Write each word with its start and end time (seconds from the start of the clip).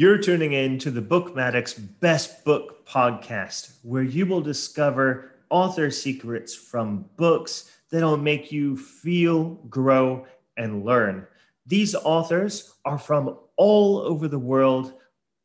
You're 0.00 0.16
tuning 0.16 0.54
in 0.54 0.78
to 0.78 0.90
the 0.90 1.02
BookMattic's 1.02 1.74
Best 1.74 2.42
Book 2.42 2.86
podcast, 2.86 3.72
where 3.82 4.02
you 4.02 4.24
will 4.24 4.40
discover 4.40 5.32
author 5.50 5.90
secrets 5.90 6.54
from 6.54 7.04
books 7.18 7.70
that'll 7.90 8.16
make 8.16 8.50
you 8.50 8.78
feel, 8.78 9.56
grow, 9.68 10.24
and 10.56 10.86
learn. 10.86 11.26
These 11.66 11.94
authors 11.94 12.76
are 12.86 12.96
from 12.96 13.36
all 13.58 13.98
over 13.98 14.26
the 14.26 14.38
world, 14.38 14.94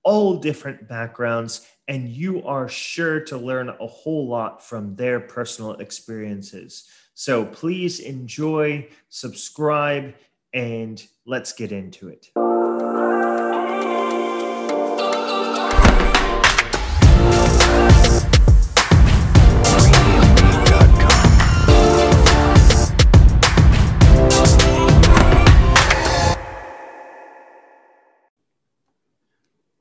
all 0.03 0.37
different 0.37 0.87
backgrounds, 0.87 1.67
and 1.89 2.07
you 2.07 2.41
are 2.45 2.69
sure 2.69 3.19
to 3.25 3.37
learn 3.37 3.67
a 3.67 3.87
whole 3.87 4.25
lot 4.25 4.63
from 4.65 4.95
their 4.95 5.19
personal 5.19 5.73
experiences. 5.73 6.87
So 7.13 7.43
please 7.43 7.99
enjoy, 7.99 8.87
subscribe, 9.09 10.15
and 10.53 11.05
let's 11.25 11.51
get 11.51 11.73
into 11.73 12.07
it. 12.07 12.31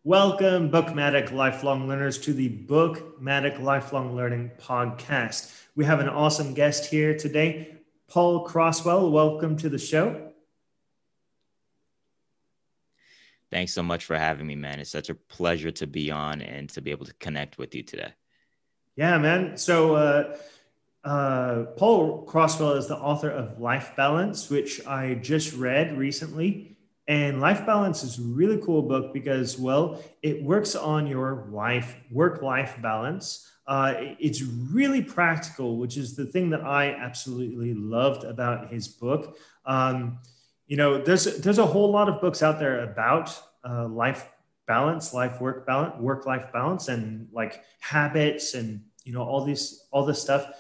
Welcome, 0.06 0.70
BookMattic 0.70 1.32
lifelong 1.32 1.88
learners, 1.88 2.18
to 2.18 2.34
the 2.34 2.50
BookMattic 2.50 3.58
Lifelong 3.58 4.14
Learning 4.14 4.50
Podcast. 4.60 5.50
We 5.76 5.86
have 5.86 5.98
an 5.98 6.10
awesome 6.10 6.52
guest 6.52 6.90
here 6.90 7.16
today, 7.16 7.78
Paul 8.06 8.46
Croswell. 8.46 9.10
Welcome 9.10 9.56
to 9.56 9.70
the 9.70 9.78
show. 9.78 10.30
Thanks 13.50 13.72
so 13.72 13.82
much 13.82 14.04
for 14.04 14.14
having 14.14 14.46
me, 14.46 14.56
man. 14.56 14.78
It's 14.78 14.90
such 14.90 15.08
a 15.08 15.14
pleasure 15.14 15.70
to 15.70 15.86
be 15.86 16.10
on 16.10 16.42
and 16.42 16.68
to 16.68 16.82
be 16.82 16.90
able 16.90 17.06
to 17.06 17.14
connect 17.14 17.56
with 17.56 17.74
you 17.74 17.82
today. 17.82 18.12
Yeah, 18.96 19.16
man. 19.16 19.56
So, 19.56 19.94
uh, 19.94 20.36
uh, 21.02 21.62
Paul 21.78 22.26
Croswell 22.26 22.74
is 22.74 22.88
the 22.88 22.98
author 22.98 23.30
of 23.30 23.58
Life 23.58 23.92
Balance, 23.96 24.50
which 24.50 24.86
I 24.86 25.14
just 25.14 25.54
read 25.54 25.96
recently. 25.96 26.76
And 27.06 27.40
Life 27.40 27.66
Balance 27.66 28.02
is 28.02 28.18
a 28.18 28.22
really 28.22 28.58
cool 28.58 28.82
book 28.82 29.12
because, 29.12 29.58
well, 29.58 30.02
it 30.22 30.42
works 30.42 30.74
on 30.74 31.06
your 31.06 31.46
life, 31.50 31.96
work 32.10 32.40
life 32.40 32.76
balance. 32.80 33.50
Uh, 33.66 33.94
it's 34.18 34.42
really 34.42 35.02
practical, 35.02 35.76
which 35.76 35.96
is 35.96 36.16
the 36.16 36.24
thing 36.24 36.50
that 36.50 36.62
I 36.62 36.90
absolutely 36.92 37.74
loved 37.74 38.24
about 38.24 38.72
his 38.72 38.88
book. 38.88 39.36
Um, 39.66 40.18
you 40.66 40.78
know, 40.78 40.98
there's 40.98 41.24
there's 41.38 41.58
a 41.58 41.66
whole 41.66 41.90
lot 41.90 42.08
of 42.08 42.22
books 42.22 42.42
out 42.42 42.58
there 42.58 42.84
about 42.84 43.38
uh, 43.68 43.86
life 43.86 44.30
balance, 44.66 45.12
life 45.12 45.40
work 45.40 45.66
balance, 45.66 45.94
work 46.00 46.24
life 46.24 46.50
balance, 46.52 46.88
and 46.88 47.28
like 47.32 47.62
habits, 47.80 48.54
and 48.54 48.82
you 49.04 49.12
know 49.12 49.22
all 49.22 49.44
these 49.44 49.86
all 49.90 50.06
this 50.06 50.20
stuff. 50.20 50.50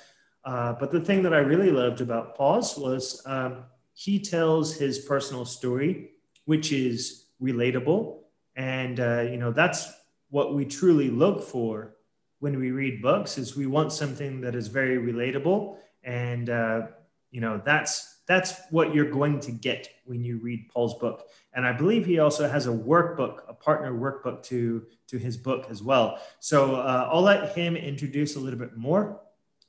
Uh, 0.44 0.74
but 0.74 0.92
the 0.92 1.00
thing 1.00 1.22
that 1.22 1.32
I 1.32 1.38
really 1.38 1.70
loved 1.70 2.02
about 2.02 2.36
Paul's 2.36 2.76
was 2.76 3.22
um, 3.24 3.64
he 3.94 4.18
tells 4.18 4.74
his 4.74 4.98
personal 4.98 5.46
story 5.46 6.10
which 6.44 6.72
is 6.72 7.26
relatable. 7.42 8.18
And, 8.56 9.00
uh, 9.00 9.22
you 9.22 9.36
know, 9.36 9.52
that's 9.52 9.92
what 10.30 10.54
we 10.54 10.64
truly 10.64 11.10
look 11.10 11.42
for 11.42 11.96
when 12.40 12.58
we 12.58 12.70
read 12.70 13.00
books 13.00 13.38
is 13.38 13.56
we 13.56 13.66
want 13.66 13.92
something 13.92 14.40
that 14.42 14.54
is 14.54 14.68
very 14.68 14.98
relatable. 14.98 15.76
And, 16.02 16.50
uh, 16.50 16.82
you 17.30 17.40
know, 17.40 17.60
that's, 17.64 18.20
that's 18.26 18.54
what 18.70 18.94
you're 18.94 19.10
going 19.10 19.40
to 19.40 19.52
get 19.52 19.88
when 20.04 20.22
you 20.22 20.38
read 20.38 20.68
Paul's 20.68 20.98
book. 20.98 21.28
And 21.54 21.66
I 21.66 21.72
believe 21.72 22.04
he 22.04 22.18
also 22.18 22.48
has 22.48 22.66
a 22.66 22.70
workbook, 22.70 23.48
a 23.48 23.54
partner 23.54 23.92
workbook 23.92 24.42
to, 24.44 24.84
to 25.08 25.18
his 25.18 25.36
book 25.36 25.66
as 25.70 25.82
well. 25.82 26.20
So 26.40 26.76
uh, 26.76 27.08
I'll 27.10 27.22
let 27.22 27.56
him 27.56 27.76
introduce 27.76 28.36
a 28.36 28.40
little 28.40 28.58
bit 28.58 28.76
more 28.76 29.20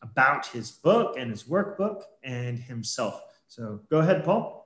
about 0.01 0.47
his 0.47 0.71
book 0.71 1.15
and 1.17 1.31
his 1.31 1.43
workbook 1.43 2.03
and 2.23 2.59
himself. 2.59 3.21
So 3.47 3.81
go 3.89 3.99
ahead, 3.99 4.23
Paul. 4.23 4.64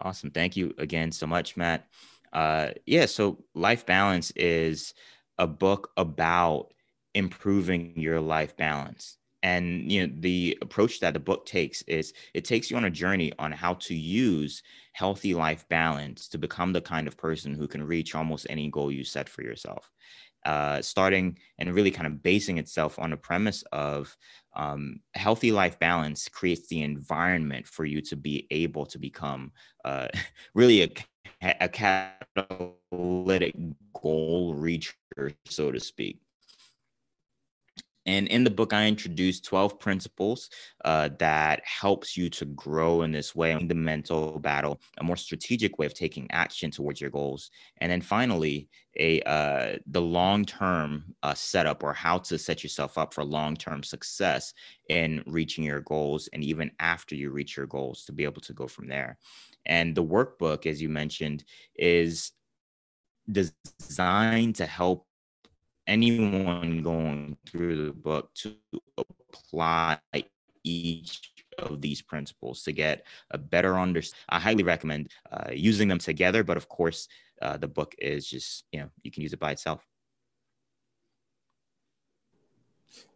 Awesome. 0.00 0.30
Thank 0.30 0.56
you 0.56 0.74
again 0.78 1.10
so 1.12 1.26
much, 1.26 1.56
Matt. 1.56 1.86
Uh, 2.32 2.70
yeah, 2.86 3.06
so 3.06 3.44
Life 3.54 3.86
Balance 3.86 4.30
is 4.32 4.94
a 5.38 5.46
book 5.46 5.90
about 5.96 6.72
improving 7.14 7.98
your 7.98 8.20
life 8.20 8.56
balance. 8.56 9.16
And 9.42 9.90
you 9.90 10.06
know, 10.06 10.12
the 10.18 10.58
approach 10.60 11.00
that 11.00 11.14
the 11.14 11.20
book 11.20 11.46
takes 11.46 11.82
is 11.82 12.12
it 12.34 12.44
takes 12.44 12.70
you 12.70 12.76
on 12.76 12.84
a 12.84 12.90
journey 12.90 13.32
on 13.38 13.52
how 13.52 13.74
to 13.74 13.94
use 13.94 14.62
healthy 14.92 15.34
life 15.34 15.66
balance 15.68 16.28
to 16.28 16.38
become 16.38 16.72
the 16.72 16.80
kind 16.80 17.06
of 17.06 17.16
person 17.16 17.54
who 17.54 17.68
can 17.68 17.82
reach 17.86 18.14
almost 18.14 18.46
any 18.50 18.68
goal 18.70 18.90
you 18.90 19.04
set 19.04 19.28
for 19.28 19.42
yourself. 19.42 19.90
Uh, 20.44 20.80
starting 20.80 21.36
and 21.58 21.74
really 21.74 21.90
kind 21.90 22.06
of 22.06 22.22
basing 22.22 22.58
itself 22.58 23.00
on 23.00 23.12
a 23.12 23.16
premise 23.16 23.64
of 23.72 24.16
um, 24.54 25.00
healthy 25.14 25.50
life 25.50 25.76
balance 25.80 26.28
creates 26.28 26.68
the 26.68 26.82
environment 26.82 27.66
for 27.66 27.84
you 27.84 28.00
to 28.00 28.14
be 28.14 28.46
able 28.52 28.86
to 28.86 28.96
become 28.98 29.50
uh, 29.84 30.06
really 30.54 30.82
a, 30.82 30.88
a 31.60 31.68
catalytic 31.68 33.54
goal 34.00 34.54
reacher, 34.54 35.34
so 35.46 35.72
to 35.72 35.80
speak. 35.80 36.20
And 38.06 38.28
in 38.28 38.44
the 38.44 38.50
book, 38.50 38.72
I 38.72 38.86
introduced 38.86 39.44
12 39.44 39.78
principles 39.80 40.48
uh, 40.84 41.10
that 41.18 41.60
helps 41.64 42.16
you 42.16 42.30
to 42.30 42.44
grow 42.46 43.02
in 43.02 43.10
this 43.12 43.34
way, 43.34 43.56
the 43.66 43.74
mental 43.74 44.38
battle, 44.38 44.80
a 44.98 45.04
more 45.04 45.16
strategic 45.16 45.78
way 45.78 45.86
of 45.86 45.94
taking 45.94 46.30
action 46.30 46.70
towards 46.70 47.00
your 47.00 47.10
goals. 47.10 47.50
And 47.78 47.90
then 47.90 48.00
finally, 48.00 48.68
a 48.98 49.20
uh, 49.22 49.76
the 49.86 50.00
long-term 50.00 51.14
uh, 51.22 51.34
setup 51.34 51.82
or 51.82 51.92
how 51.92 52.18
to 52.18 52.38
set 52.38 52.62
yourself 52.62 52.96
up 52.96 53.12
for 53.12 53.24
long-term 53.24 53.82
success 53.82 54.54
in 54.88 55.22
reaching 55.26 55.64
your 55.64 55.80
goals 55.80 56.28
and 56.32 56.42
even 56.42 56.70
after 56.78 57.14
you 57.14 57.30
reach 57.30 57.56
your 57.56 57.66
goals 57.66 58.04
to 58.04 58.12
be 58.12 58.24
able 58.24 58.40
to 58.40 58.52
go 58.52 58.66
from 58.66 58.88
there. 58.88 59.18
And 59.66 59.94
the 59.94 60.04
workbook, 60.04 60.64
as 60.64 60.80
you 60.80 60.88
mentioned, 60.88 61.44
is 61.74 62.32
designed 63.30 64.54
to 64.56 64.66
help 64.66 65.06
anyone 65.86 66.82
going 66.82 67.36
through 67.46 67.86
the 67.86 67.92
book 67.92 68.32
to 68.34 68.56
apply 68.98 69.98
each 70.64 71.32
of 71.58 71.80
these 71.80 72.02
principles 72.02 72.62
to 72.64 72.72
get 72.72 73.06
a 73.30 73.38
better 73.38 73.78
understanding. 73.78 74.24
I 74.28 74.38
highly 74.38 74.62
recommend 74.62 75.10
uh, 75.30 75.50
using 75.52 75.88
them 75.88 75.98
together, 75.98 76.44
but 76.44 76.56
of 76.56 76.68
course, 76.68 77.08
uh, 77.40 77.56
the 77.56 77.68
book 77.68 77.94
is 77.98 78.28
just, 78.28 78.64
you 78.72 78.80
know, 78.80 78.90
you 79.02 79.10
can 79.10 79.22
use 79.22 79.32
it 79.32 79.40
by 79.40 79.52
itself. 79.52 79.86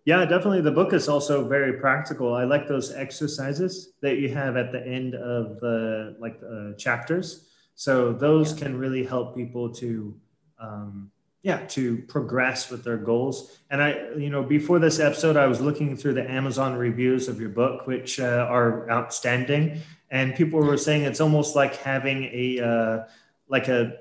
Yeah, 0.04 0.24
definitely. 0.24 0.62
The 0.62 0.72
book 0.72 0.92
is 0.92 1.08
also 1.08 1.46
very 1.46 1.74
practical. 1.74 2.34
I 2.34 2.44
like 2.44 2.66
those 2.66 2.92
exercises 2.92 3.92
that 4.00 4.16
you 4.16 4.32
have 4.34 4.56
at 4.56 4.72
the 4.72 4.84
end 4.84 5.14
of 5.14 5.60
the 5.60 6.16
like 6.18 6.40
uh, 6.42 6.72
chapters. 6.76 7.46
So 7.74 8.12
those 8.12 8.52
yeah. 8.52 8.64
can 8.64 8.78
really 8.78 9.04
help 9.04 9.36
people 9.36 9.72
to 9.74 10.14
um, 10.58 11.10
yeah 11.42 11.64
to 11.66 11.98
progress 12.08 12.70
with 12.70 12.84
their 12.84 12.96
goals. 12.96 13.58
And 13.70 13.82
i 13.82 14.10
you 14.16 14.30
know 14.30 14.42
before 14.42 14.78
this 14.78 14.98
episode 14.98 15.36
i 15.36 15.46
was 15.46 15.60
looking 15.60 15.96
through 15.96 16.14
the 16.14 16.30
amazon 16.30 16.74
reviews 16.74 17.28
of 17.28 17.40
your 17.40 17.48
book 17.50 17.86
which 17.86 18.20
uh, 18.20 18.46
are 18.50 18.90
outstanding. 18.90 19.80
And 20.10 20.34
people 20.34 20.60
were 20.60 20.76
saying 20.76 21.02
it's 21.04 21.20
almost 21.20 21.54
like 21.54 21.76
having 21.76 22.24
a 22.24 22.60
uh, 22.60 23.04
like 23.48 23.68
a 23.68 23.98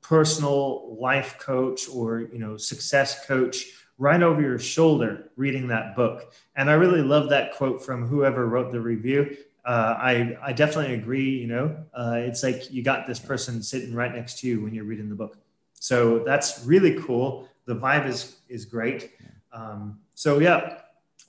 personal 0.00 0.96
life 0.98 1.38
coach 1.38 1.88
or 1.88 2.20
you 2.20 2.38
know 2.38 2.56
success 2.56 3.26
coach 3.26 3.66
right 3.98 4.22
over 4.22 4.42
your 4.42 4.58
shoulder 4.58 5.30
reading 5.36 5.68
that 5.68 5.94
book. 5.94 6.32
And 6.56 6.68
i 6.68 6.74
really 6.74 7.02
love 7.02 7.30
that 7.30 7.54
quote 7.54 7.84
from 7.84 8.06
whoever 8.06 8.46
wrote 8.46 8.72
the 8.72 8.80
review. 8.80 9.36
Uh, 9.64 9.94
I, 9.96 10.36
I 10.42 10.52
definitely 10.52 10.94
agree 10.94 11.38
you 11.38 11.46
know. 11.46 11.76
Uh, 11.94 12.16
it's 12.16 12.42
like 12.42 12.70
you 12.72 12.82
got 12.82 13.06
this 13.06 13.20
person 13.20 13.62
sitting 13.62 13.94
right 13.94 14.12
next 14.12 14.40
to 14.40 14.48
you 14.48 14.60
when 14.60 14.74
you're 14.74 14.84
reading 14.84 15.08
the 15.08 15.14
book 15.14 15.38
so 15.82 16.20
that's 16.20 16.64
really 16.64 16.94
cool. 17.02 17.48
The 17.64 17.74
vibe 17.74 18.06
is 18.06 18.36
is 18.48 18.66
great. 18.66 19.10
Um, 19.52 19.98
so 20.14 20.38
yeah, 20.38 20.78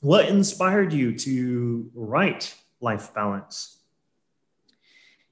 what 0.02 0.30
inspired 0.30 0.94
you 0.94 1.18
to 1.18 1.90
write 1.96 2.54
Life 2.80 3.16
Balance? 3.16 3.80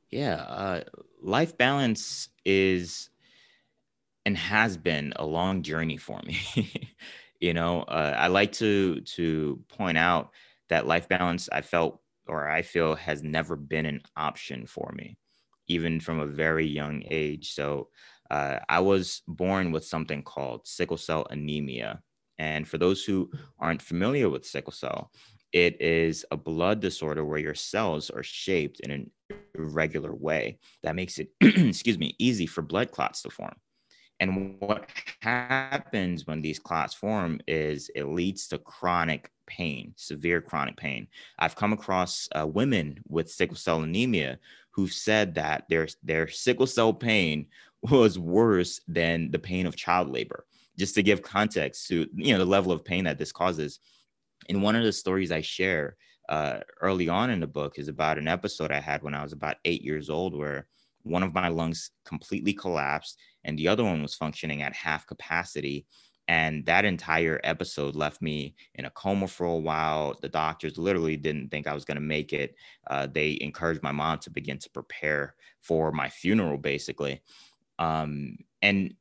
Yeah, 0.10 0.38
uh, 0.38 0.82
Life 1.22 1.56
Balance 1.56 2.30
is 2.46 3.12
and 4.26 4.36
has 4.36 4.76
been 4.76 5.14
a 5.18 5.26
long 5.26 5.62
journey 5.62 5.98
for 5.98 6.20
me. 6.26 6.40
you 7.40 7.54
know, 7.54 7.84
uh, 7.84 8.16
I 8.18 8.26
like 8.26 8.54
to 8.54 9.02
to 9.02 9.62
point 9.70 10.00
out 10.00 10.32
that 10.70 10.88
life 10.88 11.08
balance 11.08 11.48
I 11.52 11.62
felt 11.62 12.02
or 12.28 12.50
I 12.50 12.64
feel 12.64 12.96
has 12.96 13.22
never 13.22 13.56
been 13.56 13.86
an 13.86 14.02
option 14.18 14.66
for 14.66 14.92
me, 14.96 15.20
even 15.68 16.00
from 16.00 16.20
a 16.20 16.26
very 16.26 16.66
young 16.66 17.04
age. 17.08 17.54
So 17.54 17.90
uh, 18.32 18.60
I 18.70 18.80
was 18.80 19.24
born 19.28 19.74
with 19.74 19.84
something 19.86 20.24
called 20.24 20.66
sickle 20.66 20.98
cell 20.98 21.28
anemia. 21.30 22.02
And 22.40 22.66
for 22.66 22.78
those 22.78 23.04
who 23.04 23.30
aren't 23.60 23.82
familiar 23.82 24.30
with 24.30 24.46
sickle 24.46 24.72
cell, 24.72 25.12
it 25.52 25.80
is 25.82 26.26
a 26.32 26.38
blood 26.38 26.80
disorder 26.80 27.26
where 27.26 27.40
your 27.40 27.54
cells 27.54 28.10
are 28.10 28.24
shaped 28.24 28.80
in 28.80 28.90
an 28.90 29.12
irregular 29.54 30.16
way 30.16 30.60
that 30.82 30.96
makes 30.96 31.20
it, 31.20 31.28
excuse 31.42 32.00
me, 32.00 32.16
easy 32.20 32.46
for 32.46 32.62
blood 32.62 32.92
clots 32.92 33.22
to 33.24 33.30
form. 33.30 33.56
And 34.22 34.56
what 34.60 34.90
happens 35.22 36.26
when 36.26 36.42
these 36.42 36.60
clots 36.60 36.94
form 36.94 37.42
is 37.48 37.90
it 37.96 38.06
leads 38.06 38.48
to 38.48 38.60
chronic 38.60 39.30
pain, 39.46 39.94
severe 39.98 40.40
chronic 40.40 40.78
pain. 40.78 41.08
I've 41.38 41.56
come 41.56 41.74
across 41.74 42.30
uh, 42.34 42.48
women 42.48 43.00
with 43.10 43.30
sickle 43.30 43.58
cell 43.58 43.82
anemia 43.82 44.40
who've 44.70 44.94
said 44.94 45.36
that 45.36 45.66
their 45.70 45.88
their 46.04 46.28
sickle 46.28 46.68
cell 46.68 46.94
pain 46.94 47.48
was 47.90 48.20
worse 48.20 48.82
than 48.88 49.32
the 49.32 49.40
pain 49.40 49.66
of 49.66 49.76
child 49.76 50.10
labor. 50.10 50.46
Just 50.78 50.96
to 50.96 51.04
give 51.04 51.22
context 51.22 51.88
to 51.88 52.08
you 52.16 52.34
know 52.34 52.40
the 52.40 52.46
level 52.46 52.72
of 52.72 52.86
pain 52.86 53.04
that 53.06 53.18
this 53.18 53.32
causes. 53.32 53.80
In 54.50 54.62
one 54.62 54.76
of 54.76 54.84
the 54.84 54.92
stories 54.92 55.32
I 55.32 55.42
share 55.42 55.96
uh, 56.30 56.60
early 56.82 57.10
on 57.10 57.30
in 57.30 57.40
the 57.40 57.48
book 57.48 57.78
is 57.78 57.88
about 57.88 58.18
an 58.18 58.28
episode 58.28 58.72
I 58.72 58.80
had 58.80 59.04
when 59.04 59.14
I 59.14 59.22
was 59.22 59.34
about 59.34 59.58
eight 59.66 59.84
years 59.84 60.10
old, 60.10 60.36
where 60.36 60.68
one 61.04 61.24
of 61.24 61.34
my 61.34 61.50
lungs 61.50 61.92
completely 62.06 62.54
collapsed 62.54 63.18
and 63.44 63.58
the 63.58 63.68
other 63.68 63.84
one 63.84 64.02
was 64.02 64.16
functioning 64.16 64.62
at 64.62 64.76
half 64.76 65.06
capacity. 65.08 65.86
And 66.28 66.66
that 66.68 66.86
entire 66.86 67.42
episode 67.44 67.96
left 67.96 68.22
me 68.22 68.56
in 68.76 68.86
a 68.86 68.90
coma 68.92 69.28
for 69.28 69.46
a 69.46 69.56
while. 69.56 70.16
The 70.22 70.30
doctors 70.30 70.78
literally 70.78 71.18
didn't 71.18 71.50
think 71.50 71.68
I 71.68 71.74
was 71.74 71.84
going 71.84 71.96
to 71.96 72.02
make 72.02 72.32
it. 72.32 72.56
Uh, 72.90 73.08
they 73.12 73.38
encouraged 73.42 73.84
my 73.84 73.92
mom 73.92 74.20
to 74.20 74.30
begin 74.30 74.58
to 74.60 74.70
prepare 74.70 75.36
for 75.60 75.92
my 75.92 76.08
funeral, 76.08 76.58
basically. 76.58 77.22
Um, 77.82 78.38
and 78.62 78.94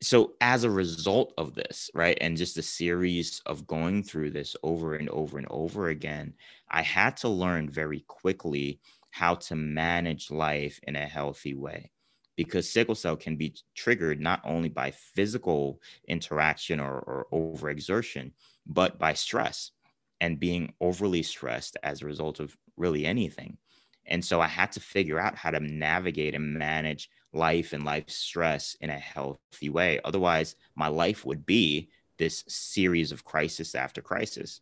so, 0.00 0.34
as 0.40 0.62
a 0.62 0.70
result 0.70 1.34
of 1.36 1.54
this, 1.54 1.90
right, 1.94 2.16
and 2.20 2.36
just 2.36 2.56
a 2.56 2.62
series 2.62 3.42
of 3.44 3.66
going 3.66 4.04
through 4.04 4.30
this 4.30 4.54
over 4.62 4.94
and 4.94 5.08
over 5.08 5.36
and 5.36 5.48
over 5.50 5.88
again, 5.88 6.34
I 6.70 6.82
had 6.82 7.16
to 7.18 7.28
learn 7.28 7.68
very 7.68 8.04
quickly 8.06 8.78
how 9.10 9.34
to 9.34 9.56
manage 9.56 10.30
life 10.30 10.78
in 10.84 10.94
a 10.94 11.06
healthy 11.06 11.54
way 11.54 11.90
because 12.36 12.70
sickle 12.70 12.94
cell 12.94 13.16
can 13.16 13.34
be 13.34 13.56
triggered 13.74 14.20
not 14.20 14.40
only 14.44 14.68
by 14.68 14.92
physical 14.92 15.80
interaction 16.06 16.78
or, 16.78 17.00
or 17.00 17.26
overexertion, 17.32 18.30
but 18.64 18.96
by 19.00 19.12
stress 19.12 19.72
and 20.20 20.38
being 20.38 20.72
overly 20.80 21.24
stressed 21.24 21.76
as 21.82 22.00
a 22.00 22.06
result 22.06 22.38
of 22.38 22.56
really 22.76 23.04
anything. 23.04 23.58
And 24.06 24.24
so 24.24 24.40
I 24.40 24.46
had 24.46 24.70
to 24.72 24.80
figure 24.80 25.18
out 25.18 25.34
how 25.34 25.50
to 25.50 25.58
navigate 25.58 26.36
and 26.36 26.54
manage 26.54 27.10
life 27.32 27.72
and 27.72 27.84
life 27.84 28.08
stress 28.08 28.76
in 28.80 28.90
a 28.90 28.98
healthy 28.98 29.68
way. 29.68 30.00
Otherwise, 30.04 30.56
my 30.74 30.88
life 30.88 31.24
would 31.24 31.44
be 31.44 31.88
this 32.18 32.44
series 32.48 33.12
of 33.12 33.24
crisis 33.24 33.74
after 33.74 34.00
crisis. 34.00 34.60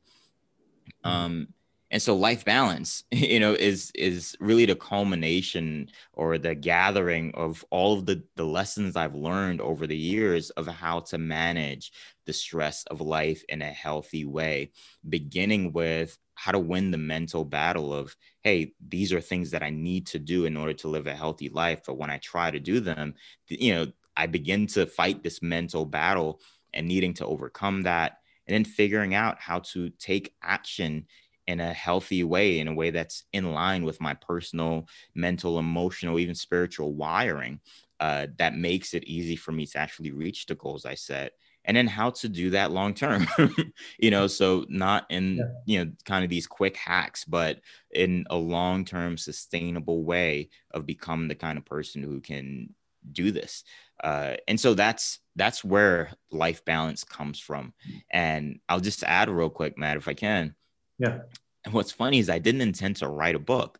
Mm-hmm. 1.04 1.08
Um, 1.08 1.48
and 1.90 2.02
so 2.02 2.16
life 2.16 2.44
balance 2.44 3.04
you 3.10 3.40
know 3.40 3.52
is 3.52 3.90
is 3.94 4.36
really 4.40 4.66
the 4.66 4.74
culmination 4.74 5.88
or 6.12 6.38
the 6.38 6.54
gathering 6.54 7.32
of 7.34 7.64
all 7.70 7.94
of 7.98 8.06
the 8.06 8.22
the 8.36 8.44
lessons 8.44 8.96
i've 8.96 9.14
learned 9.14 9.60
over 9.60 9.86
the 9.86 9.96
years 9.96 10.50
of 10.50 10.66
how 10.66 11.00
to 11.00 11.18
manage 11.18 11.92
the 12.26 12.32
stress 12.32 12.84
of 12.84 13.00
life 13.00 13.42
in 13.48 13.62
a 13.62 13.66
healthy 13.66 14.24
way 14.24 14.70
beginning 15.08 15.72
with 15.72 16.18
how 16.34 16.52
to 16.52 16.58
win 16.58 16.90
the 16.90 16.98
mental 16.98 17.44
battle 17.44 17.94
of 17.94 18.14
hey 18.42 18.72
these 18.88 19.12
are 19.12 19.20
things 19.20 19.50
that 19.50 19.62
i 19.62 19.70
need 19.70 20.06
to 20.06 20.18
do 20.18 20.44
in 20.44 20.56
order 20.56 20.72
to 20.74 20.88
live 20.88 21.06
a 21.06 21.14
healthy 21.14 21.48
life. 21.48 21.80
But 21.86 21.98
when 21.98 22.10
i 22.10 22.18
try 22.18 22.50
to 22.50 22.60
do 22.60 22.80
them 22.80 23.14
you 23.48 23.74
know 23.74 23.86
i 24.16 24.26
begin 24.26 24.66
to 24.68 24.86
fight 24.86 25.22
this 25.22 25.40
mental 25.42 25.84
battle 25.84 26.40
and 26.74 26.86
needing 26.86 27.14
to 27.14 27.26
overcome 27.26 27.82
that 27.82 28.18
and 28.46 28.54
then 28.54 28.64
figuring 28.64 29.14
out 29.14 29.40
how 29.40 29.60
to 29.60 29.90
take 29.90 30.34
action 30.42 31.06
in 31.46 31.60
a 31.60 31.72
healthy 31.72 32.24
way, 32.24 32.58
in 32.58 32.68
a 32.68 32.74
way 32.74 32.90
that's 32.90 33.24
in 33.32 33.52
line 33.52 33.84
with 33.84 34.00
my 34.00 34.14
personal, 34.14 34.88
mental, 35.14 35.58
emotional, 35.58 36.18
even 36.18 36.34
spiritual 36.34 36.94
wiring, 36.94 37.60
uh, 38.00 38.26
that 38.38 38.56
makes 38.56 38.94
it 38.94 39.04
easy 39.04 39.36
for 39.36 39.52
me 39.52 39.66
to 39.66 39.78
actually 39.78 40.10
reach 40.10 40.46
the 40.46 40.54
goals 40.54 40.84
I 40.84 40.94
set. 40.94 41.32
And 41.64 41.76
then 41.76 41.88
how 41.88 42.10
to 42.10 42.28
do 42.28 42.50
that 42.50 42.70
long 42.70 42.94
term, 42.94 43.26
you 43.98 44.10
know, 44.10 44.28
so 44.28 44.64
not 44.68 45.06
in, 45.10 45.36
yeah. 45.36 45.44
you 45.66 45.84
know, 45.84 45.92
kind 46.04 46.22
of 46.22 46.30
these 46.30 46.46
quick 46.46 46.76
hacks, 46.76 47.24
but 47.24 47.60
in 47.92 48.24
a 48.30 48.36
long 48.36 48.84
term, 48.84 49.16
sustainable 49.16 50.04
way 50.04 50.50
of 50.72 50.86
becoming 50.86 51.28
the 51.28 51.34
kind 51.34 51.58
of 51.58 51.64
person 51.64 52.02
who 52.02 52.20
can 52.20 52.72
do 53.10 53.32
this. 53.32 53.64
Uh, 54.02 54.34
and 54.46 54.60
so 54.60 54.74
that's 54.74 55.20
that's 55.34 55.64
where 55.64 56.12
life 56.30 56.64
balance 56.64 57.02
comes 57.02 57.40
from. 57.40 57.72
And 58.10 58.60
I'll 58.68 58.80
just 58.80 59.02
add 59.02 59.28
real 59.28 59.50
quick, 59.50 59.76
Matt, 59.76 59.96
if 59.96 60.06
I 60.06 60.14
can 60.14 60.54
yeah. 60.98 61.20
And 61.64 61.74
what's 61.74 61.92
funny 61.92 62.18
is 62.18 62.30
I 62.30 62.38
didn't 62.38 62.60
intend 62.60 62.96
to 62.96 63.08
write 63.08 63.34
a 63.34 63.40
book. 63.40 63.78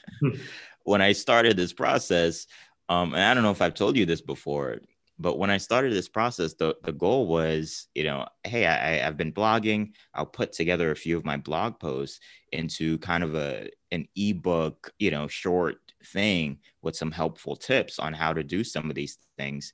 when 0.84 1.00
I 1.00 1.12
started 1.12 1.56
this 1.56 1.72
process, 1.72 2.46
um, 2.88 3.14
and 3.14 3.22
I 3.22 3.34
don't 3.34 3.42
know 3.42 3.50
if 3.50 3.62
I've 3.62 3.74
told 3.74 3.96
you 3.96 4.06
this 4.06 4.20
before, 4.20 4.80
but 5.18 5.38
when 5.38 5.50
I 5.50 5.56
started 5.56 5.92
this 5.92 6.08
process, 6.08 6.54
the, 6.54 6.76
the 6.84 6.92
goal 6.92 7.26
was, 7.26 7.88
you 7.94 8.04
know, 8.04 8.26
hey, 8.44 8.66
I, 8.66 9.06
I've 9.06 9.16
been 9.16 9.32
blogging. 9.32 9.92
I'll 10.14 10.26
put 10.26 10.52
together 10.52 10.90
a 10.90 10.96
few 10.96 11.16
of 11.16 11.24
my 11.24 11.36
blog 11.36 11.80
posts 11.80 12.20
into 12.52 12.98
kind 12.98 13.24
of 13.24 13.34
a 13.34 13.68
an 13.90 14.06
ebook, 14.14 14.92
you 14.98 15.10
know, 15.10 15.26
short 15.26 15.78
thing 16.04 16.58
with 16.82 16.94
some 16.94 17.10
helpful 17.10 17.56
tips 17.56 17.98
on 17.98 18.12
how 18.12 18.32
to 18.32 18.44
do 18.44 18.62
some 18.62 18.88
of 18.88 18.94
these 18.94 19.18
things. 19.36 19.72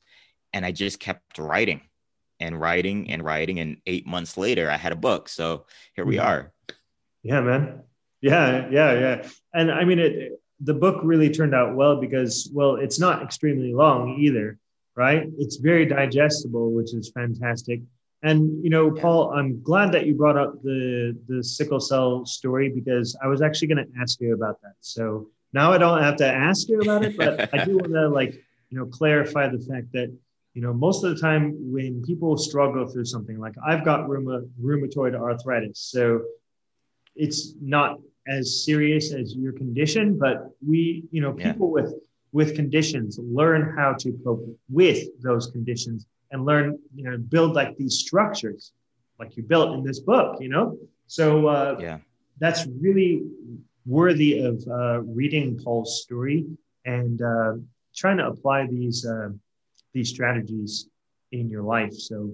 And 0.52 0.64
I 0.64 0.72
just 0.72 0.98
kept 0.98 1.38
writing 1.38 1.82
and 2.44 2.60
writing 2.60 3.10
and 3.10 3.24
writing. 3.24 3.58
And 3.58 3.78
eight 3.86 4.06
months 4.06 4.36
later, 4.36 4.70
I 4.70 4.76
had 4.76 4.92
a 4.92 4.96
book. 4.96 5.28
So 5.28 5.64
here 5.94 6.04
we 6.04 6.18
are. 6.18 6.52
Yeah, 7.22 7.40
man. 7.40 7.82
Yeah, 8.20 8.68
yeah, 8.70 8.92
yeah. 8.92 9.28
And 9.54 9.72
I 9.72 9.84
mean, 9.84 9.98
it, 9.98 10.40
the 10.60 10.74
book 10.74 11.00
really 11.02 11.30
turned 11.30 11.54
out 11.54 11.74
well 11.74 11.96
because, 12.00 12.50
well, 12.52 12.76
it's 12.76 12.98
not 13.00 13.22
extremely 13.22 13.72
long 13.72 14.16
either, 14.18 14.58
right? 14.94 15.26
It's 15.38 15.56
very 15.56 15.86
digestible, 15.86 16.72
which 16.72 16.94
is 16.94 17.10
fantastic. 17.10 17.80
And 18.22 18.62
you 18.64 18.70
know, 18.70 18.90
Paul, 18.90 19.32
I'm 19.34 19.62
glad 19.62 19.92
that 19.92 20.06
you 20.06 20.14
brought 20.14 20.38
up 20.38 20.62
the 20.62 21.14
the 21.28 21.44
sickle 21.44 21.80
cell 21.80 22.24
story 22.24 22.70
because 22.70 23.14
I 23.22 23.26
was 23.26 23.42
actually 23.42 23.68
going 23.68 23.86
to 23.86 24.00
ask 24.00 24.18
you 24.20 24.32
about 24.32 24.62
that. 24.62 24.76
So 24.80 25.28
now 25.52 25.72
I 25.72 25.78
don't 25.78 26.02
have 26.02 26.16
to 26.16 26.26
ask 26.26 26.68
you 26.68 26.80
about 26.80 27.04
it, 27.04 27.18
but 27.18 27.52
I 27.52 27.64
do 27.66 27.76
want 27.82 27.92
to 27.92 28.08
like 28.08 28.32
you 28.70 28.78
know 28.78 28.86
clarify 28.86 29.48
the 29.48 29.58
fact 29.58 29.92
that 29.92 30.10
you 30.54 30.62
know, 30.62 30.72
most 30.72 31.04
of 31.04 31.14
the 31.14 31.20
time 31.20 31.56
when 31.72 32.02
people 32.02 32.36
struggle 32.36 32.86
through 32.86 33.04
something 33.04 33.38
like 33.38 33.54
I've 33.66 33.84
got 33.84 34.08
rheumatoid 34.08 35.14
arthritis, 35.14 35.80
so 35.80 36.22
it's 37.16 37.54
not 37.60 37.98
as 38.28 38.64
serious 38.64 39.12
as 39.12 39.34
your 39.34 39.52
condition, 39.52 40.16
but 40.16 40.50
we, 40.66 41.04
you 41.10 41.20
know, 41.20 41.32
people 41.32 41.66
yeah. 41.76 41.82
with 41.82 41.94
with 42.32 42.54
conditions 42.54 43.18
learn 43.20 43.74
how 43.76 43.92
to 43.94 44.12
cope 44.24 44.44
with 44.68 45.06
those 45.22 45.48
conditions 45.48 46.06
and 46.30 46.44
learn, 46.44 46.78
you 46.94 47.04
know, 47.04 47.16
build 47.16 47.54
like 47.54 47.76
these 47.76 47.98
structures, 47.98 48.72
like 49.20 49.36
you 49.36 49.42
built 49.42 49.74
in 49.74 49.84
this 49.84 50.00
book, 50.00 50.38
you 50.40 50.48
know. 50.48 50.78
So 51.08 51.48
uh, 51.48 51.76
yeah, 51.80 51.98
that's 52.38 52.66
really 52.80 53.22
worthy 53.86 54.38
of 54.38 54.64
uh, 54.70 55.00
reading 55.02 55.60
Paul's 55.62 56.02
story 56.02 56.46
and 56.84 57.20
uh, 57.20 57.54
trying 57.94 58.18
to 58.18 58.28
apply 58.28 58.66
these 58.66 59.04
uh, 59.04 59.30
these 59.94 60.10
strategies 60.10 60.88
in 61.32 61.48
your 61.48 61.62
life. 61.62 61.94
So 61.94 62.32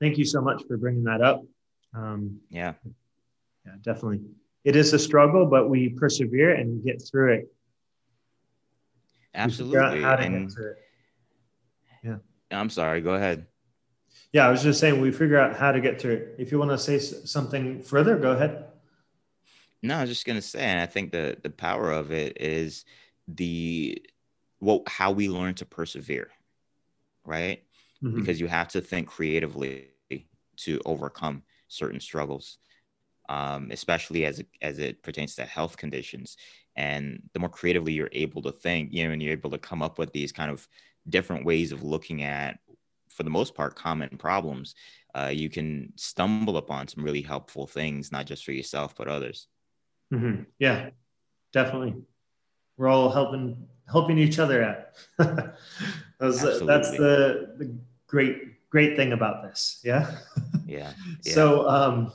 thank 0.00 0.18
you 0.18 0.24
so 0.24 0.40
much 0.40 0.62
for 0.68 0.76
bringing 0.76 1.04
that 1.04 1.20
up. 1.20 1.42
Um, 1.94 2.38
yeah. 2.50 2.74
Yeah, 3.66 3.72
definitely. 3.82 4.20
It 4.64 4.76
is 4.76 4.92
a 4.92 4.98
struggle, 4.98 5.46
but 5.46 5.68
we 5.68 5.88
persevere 5.88 6.54
and 6.54 6.84
get 6.84 7.02
through 7.02 7.34
it. 7.34 7.52
Absolutely. 9.34 10.02
How 10.02 10.16
to 10.16 10.22
And, 10.22 10.54
yeah. 12.04 12.16
I'm 12.50 12.70
sorry. 12.70 13.00
Go 13.00 13.14
ahead. 13.14 13.46
Yeah, 14.32 14.46
I 14.46 14.50
was 14.50 14.62
just 14.62 14.80
saying 14.80 15.00
we 15.00 15.10
figure 15.10 15.38
out 15.38 15.56
how 15.56 15.72
to 15.72 15.80
get 15.80 16.00
through 16.00 16.12
it. 16.12 16.34
If 16.38 16.52
you 16.52 16.58
want 16.58 16.70
to 16.70 16.78
say 16.78 16.98
something 16.98 17.82
further, 17.82 18.16
go 18.16 18.32
ahead. 18.32 18.66
No, 19.82 19.96
I 19.96 20.00
was 20.02 20.10
just 20.10 20.24
gonna 20.24 20.40
say, 20.40 20.60
and 20.60 20.80
I 20.80 20.86
think 20.86 21.10
the 21.10 21.36
the 21.42 21.50
power 21.50 21.90
of 21.90 22.12
it 22.12 22.40
is 22.40 22.84
the 23.26 24.00
what 24.60 24.88
how 24.88 25.10
we 25.10 25.28
learn 25.28 25.54
to 25.54 25.66
persevere 25.66 26.30
right? 27.24 27.62
Mm-hmm. 28.02 28.20
Because 28.20 28.40
you 28.40 28.46
have 28.46 28.68
to 28.68 28.80
think 28.80 29.08
creatively 29.08 29.88
to 30.58 30.80
overcome 30.84 31.42
certain 31.68 32.00
struggles, 32.00 32.58
um, 33.28 33.68
especially 33.70 34.26
as 34.26 34.40
it, 34.40 34.48
as 34.60 34.78
it 34.78 35.02
pertains 35.02 35.34
to 35.36 35.44
health 35.44 35.76
conditions. 35.76 36.36
And 36.76 37.22
the 37.32 37.40
more 37.40 37.48
creatively 37.48 37.92
you're 37.92 38.08
able 38.12 38.42
to 38.42 38.52
think, 38.52 38.92
you 38.92 39.04
know, 39.04 39.12
and 39.12 39.22
you're 39.22 39.32
able 39.32 39.50
to 39.50 39.58
come 39.58 39.82
up 39.82 39.98
with 39.98 40.12
these 40.12 40.32
kind 40.32 40.50
of 40.50 40.66
different 41.08 41.44
ways 41.44 41.72
of 41.72 41.82
looking 41.82 42.22
at, 42.22 42.58
for 43.08 43.22
the 43.22 43.30
most 43.30 43.54
part, 43.54 43.74
common 43.74 44.16
problems, 44.16 44.74
uh, 45.14 45.30
you 45.32 45.50
can 45.50 45.92
stumble 45.96 46.56
upon 46.56 46.88
some 46.88 47.04
really 47.04 47.20
helpful 47.20 47.66
things, 47.66 48.10
not 48.10 48.26
just 48.26 48.44
for 48.44 48.52
yourself 48.52 48.94
but 48.96 49.08
others. 49.08 49.48
Mm-hmm. 50.12 50.42
Yeah, 50.58 50.90
definitely. 51.52 51.94
We're 52.76 52.88
all 52.88 53.10
helping 53.10 53.68
helping 53.92 54.18
each 54.18 54.38
other 54.38 54.64
out. 54.64 54.86
that's, 56.18 56.40
that's 56.40 56.90
the, 56.90 57.54
the 57.58 57.76
great 58.06 58.70
great 58.70 58.96
thing 58.96 59.12
about 59.12 59.42
this. 59.42 59.80
Yeah. 59.84 60.10
Yeah. 60.64 60.92
yeah. 61.22 61.34
so 61.34 61.68
um, 61.68 62.12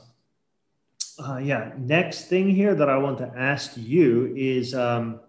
uh, 1.20 1.36
yeah, 1.36 1.72
next 1.78 2.24
thing 2.24 2.48
here 2.48 2.74
that 2.74 2.88
I 2.88 2.98
want 2.98 3.18
to 3.18 3.30
ask 3.36 3.76
you 3.76 4.34
is, 4.36 4.74
um, 4.74 5.20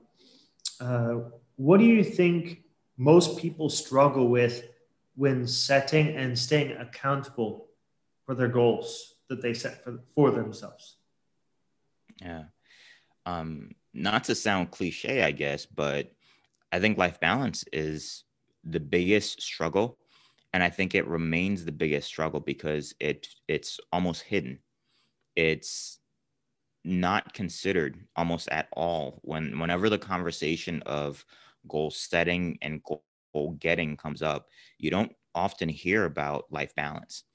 uh, 0.79 1.15
what 1.58 1.79
do 1.79 1.86
you 1.86 2.03
think 2.03 2.63
most 2.98 3.38
people 3.38 3.70
struggle 3.70 4.29
with 4.29 4.63
when 5.15 5.46
setting 5.46 6.15
and 6.15 6.39
staying 6.39 6.72
accountable 6.77 7.68
for 8.25 8.36
their 8.36 8.48
goals 8.48 9.15
that 9.27 9.41
they 9.41 9.53
set 9.53 9.84
for, 9.84 10.00
for 10.15 10.32
themselves. 10.32 10.96
Yeah. 12.22 12.44
Um, 13.25 13.72
not 13.94 14.25
to 14.25 14.36
sound 14.36 14.72
cliche, 14.72 15.24
I 15.24 15.32
guess, 15.32 15.65
but 15.65 16.12
I 16.72 16.80
think 16.80 16.98
life 16.98 17.20
balance 17.20 17.64
is 17.74 18.24
the 18.64 18.80
biggest 18.80 19.42
struggle. 19.42 19.98
And 20.54 20.64
I 20.64 20.70
think 20.70 20.96
it 20.96 21.08
remains 21.08 21.66
the 21.66 21.72
biggest 21.72 22.08
struggle 22.08 22.40
because 22.40 22.94
it 23.00 23.28
it's 23.48 23.80
almost 23.92 24.24
hidden. 24.24 24.60
It's 25.36 26.00
not 26.86 27.34
considered 27.34 28.08
almost 28.16 28.50
at 28.50 28.70
all 28.74 29.20
when 29.24 29.60
whenever 29.60 29.90
the 29.90 30.00
conversation 30.00 30.82
of 30.86 31.26
goal 31.68 31.92
setting 31.92 32.58
and 32.62 32.82
goal 32.84 33.52
getting 33.60 33.98
comes 33.98 34.22
up 34.22 34.48
you 34.78 34.90
don't 34.90 35.14
often 35.36 35.70
hear 35.70 36.06
about 36.06 36.46
life 36.52 36.74
balance 36.76 37.26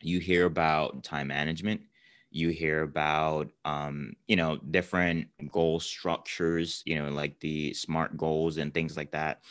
you 0.00 0.18
hear 0.20 0.46
about 0.46 1.04
time 1.04 1.28
management 1.28 1.82
you 2.30 2.50
hear 2.50 2.82
about 2.82 3.50
um, 3.64 4.14
you 4.28 4.36
know 4.36 4.58
different 4.70 5.28
goal 5.50 5.80
structures 5.80 6.82
you 6.86 6.96
know 7.00 7.10
like 7.10 7.38
the 7.40 7.74
smart 7.74 8.16
goals 8.16 8.56
and 8.58 8.72
things 8.74 8.96
like 8.96 9.12
that 9.12 9.42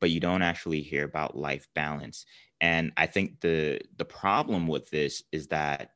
but 0.00 0.10
you 0.10 0.20
don't 0.20 0.42
actually 0.42 0.82
hear 0.82 1.04
about 1.04 1.36
life 1.36 1.68
balance 1.74 2.26
and 2.60 2.92
i 2.96 3.06
think 3.06 3.40
the 3.40 3.80
the 3.96 4.04
problem 4.04 4.66
with 4.68 4.90
this 4.90 5.22
is 5.32 5.48
that 5.48 5.90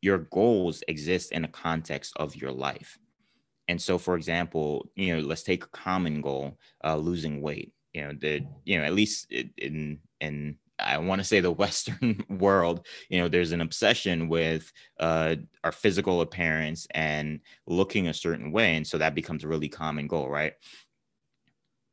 your 0.00 0.18
goals 0.18 0.82
exist 0.88 1.32
in 1.32 1.44
a 1.44 1.48
context 1.48 2.12
of 2.16 2.34
your 2.36 2.50
life. 2.52 2.98
And 3.68 3.80
so, 3.80 3.98
for 3.98 4.16
example, 4.16 4.90
you 4.96 5.16
know, 5.16 5.22
let's 5.22 5.42
take 5.42 5.64
a 5.64 5.68
common 5.68 6.20
goal, 6.20 6.58
uh, 6.84 6.96
losing 6.96 7.40
weight. 7.42 7.72
You 7.94 8.02
know, 8.02 8.12
the 8.18 8.42
you 8.64 8.78
know 8.78 8.84
at 8.84 8.94
least 8.94 9.32
in 9.58 10.00
in 10.20 10.58
I 10.84 10.98
want 10.98 11.20
to 11.20 11.24
say 11.24 11.40
the 11.40 11.50
Western 11.64 12.24
world, 12.28 12.86
you 13.08 13.20
know, 13.20 13.28
there's 13.28 13.52
an 13.52 13.60
obsession 13.60 14.28
with 14.28 14.72
uh, 15.00 15.36
our 15.64 15.72
physical 15.72 16.20
appearance 16.20 16.86
and 16.92 17.40
looking 17.66 18.08
a 18.08 18.14
certain 18.14 18.52
way, 18.52 18.76
and 18.76 18.86
so 18.86 18.98
that 18.98 19.14
becomes 19.14 19.44
a 19.44 19.48
really 19.48 19.68
common 19.68 20.06
goal, 20.06 20.28
right? 20.28 20.54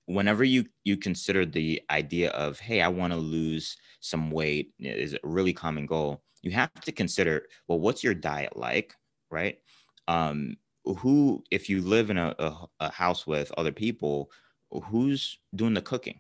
Whenever 0.06 0.44
you 0.44 0.66
you 0.84 0.98
consider 0.98 1.46
the 1.46 1.82
idea 1.92 2.32
of, 2.32 2.60
hey, 2.60 2.82
I 2.82 2.88
want 2.88 3.14
to 3.14 3.20
lose 3.20 3.78
some 4.00 4.32
weight, 4.32 4.74
is 4.80 5.14
a 5.14 5.20
really 5.24 5.54
common 5.54 5.86
goal 5.86 6.24
you 6.42 6.52
have 6.52 6.74
to 6.82 6.92
consider 6.92 7.48
well 7.68 7.80
what's 7.80 8.04
your 8.04 8.14
diet 8.14 8.56
like? 8.56 8.96
Right? 9.32 9.60
Um 10.08 10.58
who 10.86 11.44
if 11.52 11.70
you 11.70 11.82
live 11.82 12.10
in 12.10 12.18
a, 12.18 12.34
a, 12.40 12.68
a 12.80 12.92
house 12.92 13.28
with 13.28 13.52
other 13.58 13.72
people 13.72 14.32
who's 14.72 15.40
doing 15.56 15.74
the 15.74 15.82
cooking 15.82 16.20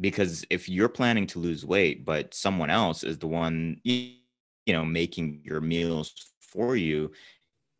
because 0.00 0.44
if 0.50 0.68
you're 0.68 0.88
planning 0.88 1.26
to 1.26 1.38
lose 1.38 1.64
weight 1.64 2.04
but 2.04 2.34
someone 2.34 2.70
else 2.70 3.04
is 3.04 3.18
the 3.18 3.26
one 3.26 3.80
you 3.84 4.12
know 4.68 4.84
making 4.84 5.40
your 5.44 5.60
meals 5.60 6.32
for 6.40 6.76
you 6.76 7.10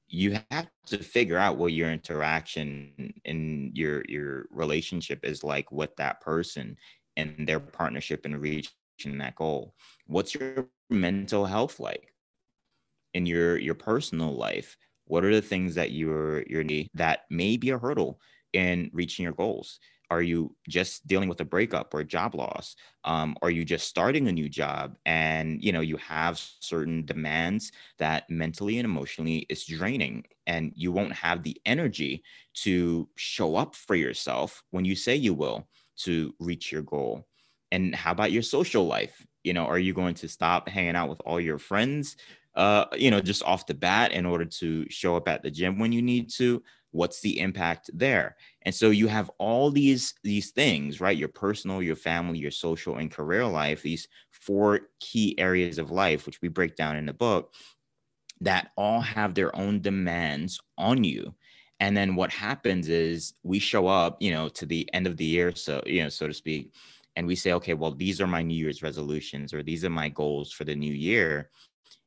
you 0.08 0.38
have 0.50 0.68
to 0.86 0.98
figure 0.98 1.38
out 1.38 1.56
what 1.56 1.72
your 1.72 1.90
interaction 1.90 3.12
and 3.24 3.76
your 3.76 4.04
your 4.08 4.46
relationship 4.50 5.24
is 5.24 5.42
like 5.42 5.70
with 5.72 5.94
that 5.96 6.20
person 6.20 6.76
and 7.16 7.46
their 7.46 7.60
partnership 7.60 8.24
in 8.24 8.38
reaching 8.38 9.18
that 9.18 9.34
goal. 9.34 9.74
What's 10.06 10.34
your 10.34 10.68
mental 10.90 11.44
health 11.44 11.80
like? 11.80 12.14
In 13.14 13.26
your 13.26 13.58
your 13.58 13.74
personal 13.74 14.36
life 14.36 14.76
what 15.06 15.24
are 15.24 15.34
the 15.34 15.42
things 15.42 15.74
that 15.76 15.92
you're 15.92 16.42
you're 16.48 16.64
that 16.94 17.20
may 17.30 17.56
be 17.56 17.70
a 17.70 17.78
hurdle 17.78 18.20
in 18.52 18.90
reaching 18.92 19.22
your 19.22 19.32
goals 19.32 19.78
are 20.10 20.22
you 20.22 20.54
just 20.68 21.06
dealing 21.06 21.28
with 21.28 21.40
a 21.40 21.44
breakup 21.44 21.92
or 21.92 22.00
a 22.00 22.04
job 22.04 22.34
loss? 22.34 22.76
Um, 23.04 23.36
are 23.42 23.50
you 23.50 23.64
just 23.64 23.88
starting 23.88 24.28
a 24.28 24.32
new 24.32 24.48
job? 24.48 24.96
And 25.04 25.62
you 25.62 25.72
know 25.72 25.80
you 25.80 25.96
have 25.98 26.38
certain 26.38 27.04
demands 27.04 27.72
that 27.98 28.28
mentally 28.30 28.78
and 28.78 28.84
emotionally 28.86 29.46
is 29.48 29.64
draining 29.64 30.24
and 30.46 30.72
you 30.76 30.92
won't 30.92 31.12
have 31.12 31.42
the 31.42 31.60
energy 31.66 32.22
to 32.54 33.08
show 33.16 33.56
up 33.56 33.74
for 33.74 33.94
yourself 33.94 34.62
when 34.70 34.84
you 34.84 34.94
say 34.96 35.16
you 35.16 35.34
will 35.34 35.68
to 35.98 36.34
reach 36.38 36.70
your 36.70 36.82
goal. 36.82 37.26
And 37.72 37.94
how 37.94 38.12
about 38.12 38.32
your 38.32 38.42
social 38.42 38.86
life? 38.86 39.26
You 39.44 39.52
know 39.52 39.64
are 39.66 39.78
you 39.78 39.94
going 39.94 40.14
to 40.16 40.28
stop 40.28 40.68
hanging 40.68 40.96
out 40.96 41.08
with 41.08 41.20
all 41.24 41.40
your 41.40 41.58
friends 41.58 42.16
uh 42.56 42.86
you 42.96 43.10
know 43.12 43.20
just 43.20 43.44
off 43.44 43.66
the 43.66 43.74
bat 43.74 44.10
in 44.12 44.26
order 44.26 44.44
to 44.44 44.88
show 44.90 45.14
up 45.16 45.28
at 45.28 45.42
the 45.42 45.50
gym 45.50 45.78
when 45.78 45.92
you 45.92 46.02
need 46.02 46.28
to 46.30 46.62
what's 46.96 47.20
the 47.20 47.38
impact 47.38 47.90
there? 47.94 48.36
And 48.62 48.74
so 48.74 48.90
you 48.90 49.06
have 49.08 49.30
all 49.38 49.70
these 49.70 50.14
these 50.24 50.50
things 50.50 51.00
right? 51.00 51.16
Your 51.16 51.28
personal 51.28 51.82
your 51.82 51.96
family 51.96 52.38
your 52.38 52.50
social 52.50 52.96
and 52.96 53.10
career 53.10 53.46
life 53.46 53.82
these 53.82 54.08
four 54.32 54.80
key 55.00 55.38
areas 55.38 55.78
of 55.78 55.90
life 55.90 56.26
which 56.26 56.40
we 56.42 56.48
break 56.48 56.76
down 56.76 56.96
in 56.96 57.06
the 57.06 57.12
book 57.12 57.52
that 58.40 58.70
all 58.76 59.00
have 59.00 59.34
their 59.34 59.54
own 59.56 59.80
demands 59.80 60.60
on 60.76 61.04
you. 61.04 61.34
And 61.80 61.96
then 61.96 62.16
what 62.16 62.30
happens 62.30 62.88
is 62.88 63.34
we 63.42 63.58
show 63.58 63.86
up 63.86 64.16
you 64.20 64.32
know 64.32 64.48
to 64.50 64.66
the 64.66 64.88
end 64.92 65.06
of 65.06 65.16
the 65.16 65.24
year 65.24 65.54
so 65.54 65.82
you 65.86 66.02
know 66.02 66.08
so 66.08 66.26
to 66.26 66.34
speak 66.34 66.72
and 67.16 67.26
we 67.26 67.34
say, 67.34 67.52
okay, 67.52 67.72
well, 67.74 67.92
these 67.92 68.20
are 68.20 68.26
my 68.26 68.42
New 68.42 68.54
Year's 68.54 68.82
resolutions 68.82 69.54
or 69.54 69.62
these 69.62 69.84
are 69.84 69.90
my 69.90 70.10
goals 70.10 70.52
for 70.52 70.64
the 70.64 70.76
new 70.76 70.92
year, 70.92 71.50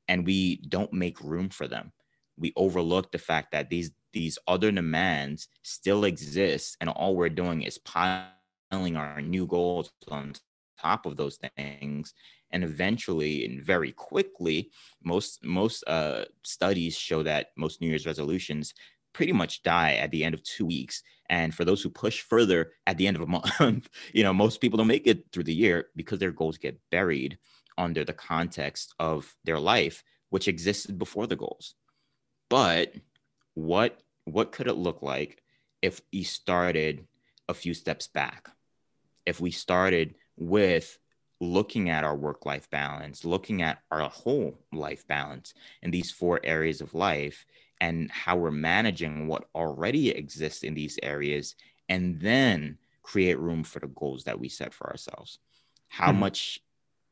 and 0.07 0.25
we 0.25 0.57
don't 0.69 0.93
make 0.93 1.21
room 1.21 1.49
for 1.49 1.67
them. 1.67 1.91
We 2.37 2.53
overlook 2.55 3.11
the 3.11 3.17
fact 3.17 3.51
that 3.51 3.69
these 3.69 3.91
these 4.13 4.37
other 4.47 4.71
demands 4.71 5.47
still 5.63 6.03
exist, 6.05 6.77
and 6.81 6.89
all 6.89 7.15
we're 7.15 7.29
doing 7.29 7.61
is 7.61 7.77
piling 7.77 8.95
our 8.95 9.21
new 9.21 9.45
goals 9.47 9.91
on 10.09 10.33
top 10.79 11.05
of 11.05 11.17
those 11.17 11.37
things 11.57 12.13
and 12.51 12.63
eventually 12.63 13.45
and 13.45 13.61
very 13.61 13.91
quickly 13.91 14.71
most 15.03 15.43
most 15.43 15.83
uh, 15.87 16.23
studies 16.43 16.97
show 16.97 17.21
that 17.21 17.47
most 17.57 17.81
new 17.81 17.89
year's 17.89 18.05
resolutions 18.05 18.73
pretty 19.13 19.33
much 19.33 19.63
die 19.63 19.95
at 19.95 20.11
the 20.11 20.23
end 20.23 20.33
of 20.33 20.43
two 20.43 20.65
weeks. 20.65 21.03
And 21.29 21.53
for 21.53 21.65
those 21.65 21.81
who 21.81 21.89
push 21.89 22.21
further 22.21 22.71
at 22.87 22.97
the 22.97 23.07
end 23.07 23.17
of 23.17 23.23
a 23.23 23.27
month, 23.27 23.89
you 24.13 24.23
know, 24.23 24.33
most 24.33 24.61
people 24.61 24.77
don't 24.77 24.87
make 24.87 25.07
it 25.07 25.25
through 25.31 25.43
the 25.43 25.53
year 25.53 25.87
because 25.95 26.19
their 26.19 26.31
goals 26.31 26.57
get 26.57 26.79
buried 26.91 27.37
under 27.77 28.03
the 28.03 28.13
context 28.13 28.93
of 28.99 29.35
their 29.45 29.59
life, 29.59 30.03
which 30.29 30.47
existed 30.47 30.97
before 30.97 31.27
the 31.27 31.35
goals. 31.35 31.75
But 32.49 32.93
what 33.65 33.99
what 34.25 34.51
could 34.51 34.67
it 34.67 34.73
look 34.73 35.01
like 35.01 35.41
if 35.81 36.01
we 36.13 36.23
started 36.23 37.07
a 37.47 37.53
few 37.53 37.73
steps 37.73 38.07
back? 38.07 38.49
If 39.25 39.41
we 39.41 39.51
started 39.51 40.15
with 40.37 40.97
looking 41.41 41.89
at 41.89 42.03
our 42.03 42.15
work 42.15 42.45
life 42.45 42.69
balance, 42.69 43.25
looking 43.25 43.61
at 43.61 43.79
our 43.91 44.07
whole 44.09 44.59
life 44.71 45.07
balance 45.07 45.53
in 45.81 45.91
these 45.91 46.11
four 46.11 46.39
areas 46.43 46.81
of 46.81 46.93
life, 46.93 47.45
and 47.81 48.11
how 48.11 48.35
we're 48.35 48.51
managing 48.51 49.27
what 49.27 49.45
already 49.55 50.09
exists 50.09 50.63
in 50.63 50.73
these 50.73 50.99
areas, 51.01 51.55
and 51.87 52.19
then 52.19 52.77
create 53.03 53.39
room 53.39 53.63
for 53.63 53.79
the 53.79 53.87
goals 53.87 54.25
that 54.25 54.39
we 54.39 54.49
set 54.49 54.73
for 54.73 54.89
ourselves. 54.89 55.39
How 55.87 56.11
mm-hmm. 56.11 56.19
much 56.19 56.59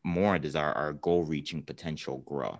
more 0.03 0.37
does 0.37 0.55
our, 0.55 0.73
our 0.73 0.93
goal 0.93 1.23
reaching 1.23 1.63
potential 1.63 2.19
grow? 2.19 2.59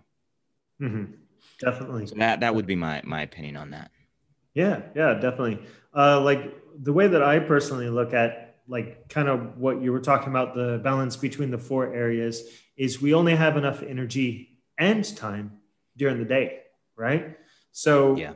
Mm-hmm. 0.81 1.13
Definitely. 1.59 2.07
So 2.07 2.15
that, 2.15 2.41
that 2.41 2.53
would 2.53 2.65
be 2.65 2.75
my, 2.75 3.01
my 3.03 3.21
opinion 3.21 3.57
on 3.57 3.71
that. 3.71 3.91
Yeah, 4.53 4.81
yeah, 4.95 5.13
definitely. 5.13 5.59
Uh, 5.95 6.21
like 6.21 6.55
the 6.79 6.93
way 6.93 7.07
that 7.07 7.23
I 7.23 7.39
personally 7.39 7.89
look 7.89 8.13
at 8.13 8.47
like 8.67 9.09
kind 9.09 9.27
of 9.27 9.57
what 9.57 9.81
you 9.81 9.91
were 9.91 9.99
talking 9.99 10.29
about 10.29 10.53
the 10.53 10.79
balance 10.83 11.15
between 11.15 11.51
the 11.51 11.57
four 11.57 11.93
areas 11.93 12.43
is 12.75 13.01
we 13.01 13.13
only 13.13 13.35
have 13.35 13.57
enough 13.57 13.81
energy 13.81 14.59
and 14.77 15.15
time 15.15 15.59
during 15.95 16.19
the 16.19 16.25
day, 16.25 16.59
right? 16.95 17.37
So, 17.71 18.15
yeah, 18.15 18.33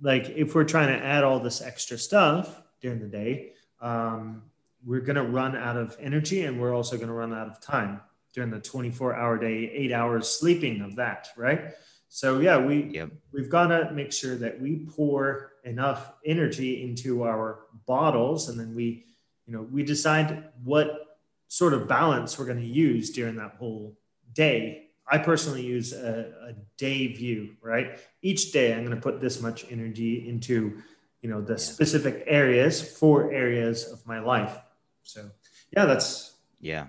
like 0.00 0.28
if 0.30 0.54
we're 0.54 0.64
trying 0.64 0.88
to 0.88 1.04
add 1.04 1.24
all 1.24 1.40
this 1.40 1.60
extra 1.60 1.98
stuff 1.98 2.60
during 2.80 3.00
the 3.00 3.06
day, 3.06 3.52
um, 3.80 4.42
we're 4.84 5.00
going 5.00 5.16
to 5.16 5.24
run 5.24 5.56
out 5.56 5.76
of 5.76 5.96
energy 6.00 6.44
and 6.44 6.60
we're 6.60 6.74
also 6.74 6.96
going 6.96 7.08
to 7.08 7.14
run 7.14 7.34
out 7.34 7.48
of 7.48 7.60
time 7.60 8.00
during 8.32 8.50
the 8.50 8.60
24 8.60 9.14
hour 9.14 9.38
day, 9.38 9.70
eight 9.72 9.92
hours 9.92 10.28
sleeping 10.28 10.80
of 10.80 10.96
that, 10.96 11.28
right? 11.36 11.72
So 12.08 12.40
yeah, 12.40 12.58
we 12.58 12.84
yep. 12.84 13.10
we've 13.32 13.50
got 13.50 13.68
to 13.68 13.90
make 13.92 14.12
sure 14.12 14.36
that 14.36 14.60
we 14.60 14.86
pour 14.96 15.52
enough 15.64 16.12
energy 16.24 16.82
into 16.82 17.24
our 17.24 17.60
bottles, 17.86 18.48
and 18.48 18.58
then 18.58 18.74
we, 18.74 19.04
you 19.46 19.52
know, 19.52 19.62
we 19.62 19.82
decide 19.82 20.44
what 20.64 21.18
sort 21.48 21.74
of 21.74 21.86
balance 21.88 22.38
we're 22.38 22.46
going 22.46 22.60
to 22.60 22.66
use 22.66 23.10
during 23.10 23.36
that 23.36 23.56
whole 23.58 23.96
day 24.34 24.88
I 25.10 25.18
personally 25.18 25.62
use 25.62 25.92
a, 25.92 26.32
a, 26.48 26.54
day 26.76 27.06
view, 27.08 27.56
right? 27.62 27.98
Each 28.22 28.52
day 28.52 28.74
I'm 28.74 28.84
going 28.84 28.94
to 28.94 29.02
put 29.02 29.20
this 29.20 29.40
much 29.40 29.64
energy 29.70 30.28
into, 30.28 30.82
you 31.22 31.30
know, 31.30 31.40
the 31.40 31.54
yeah. 31.54 31.58
specific 31.58 32.24
areas, 32.26 32.80
four 32.98 33.32
areas 33.32 33.90
of 33.90 34.06
my 34.06 34.20
life. 34.20 34.56
So 35.02 35.30
yeah, 35.74 35.86
that's 35.86 36.36
yeah, 36.60 36.88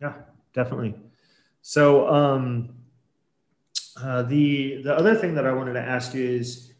yeah, 0.00 0.12
definitely. 0.52 0.94
So 1.62 2.06
um, 2.08 2.74
uh, 4.00 4.22
the 4.22 4.82
the 4.82 4.94
other 4.94 5.14
thing 5.14 5.34
that 5.34 5.46
I 5.46 5.52
wanted 5.52 5.74
to 5.74 5.80
ask 5.80 6.14
you 6.14 6.24
is 6.24 6.72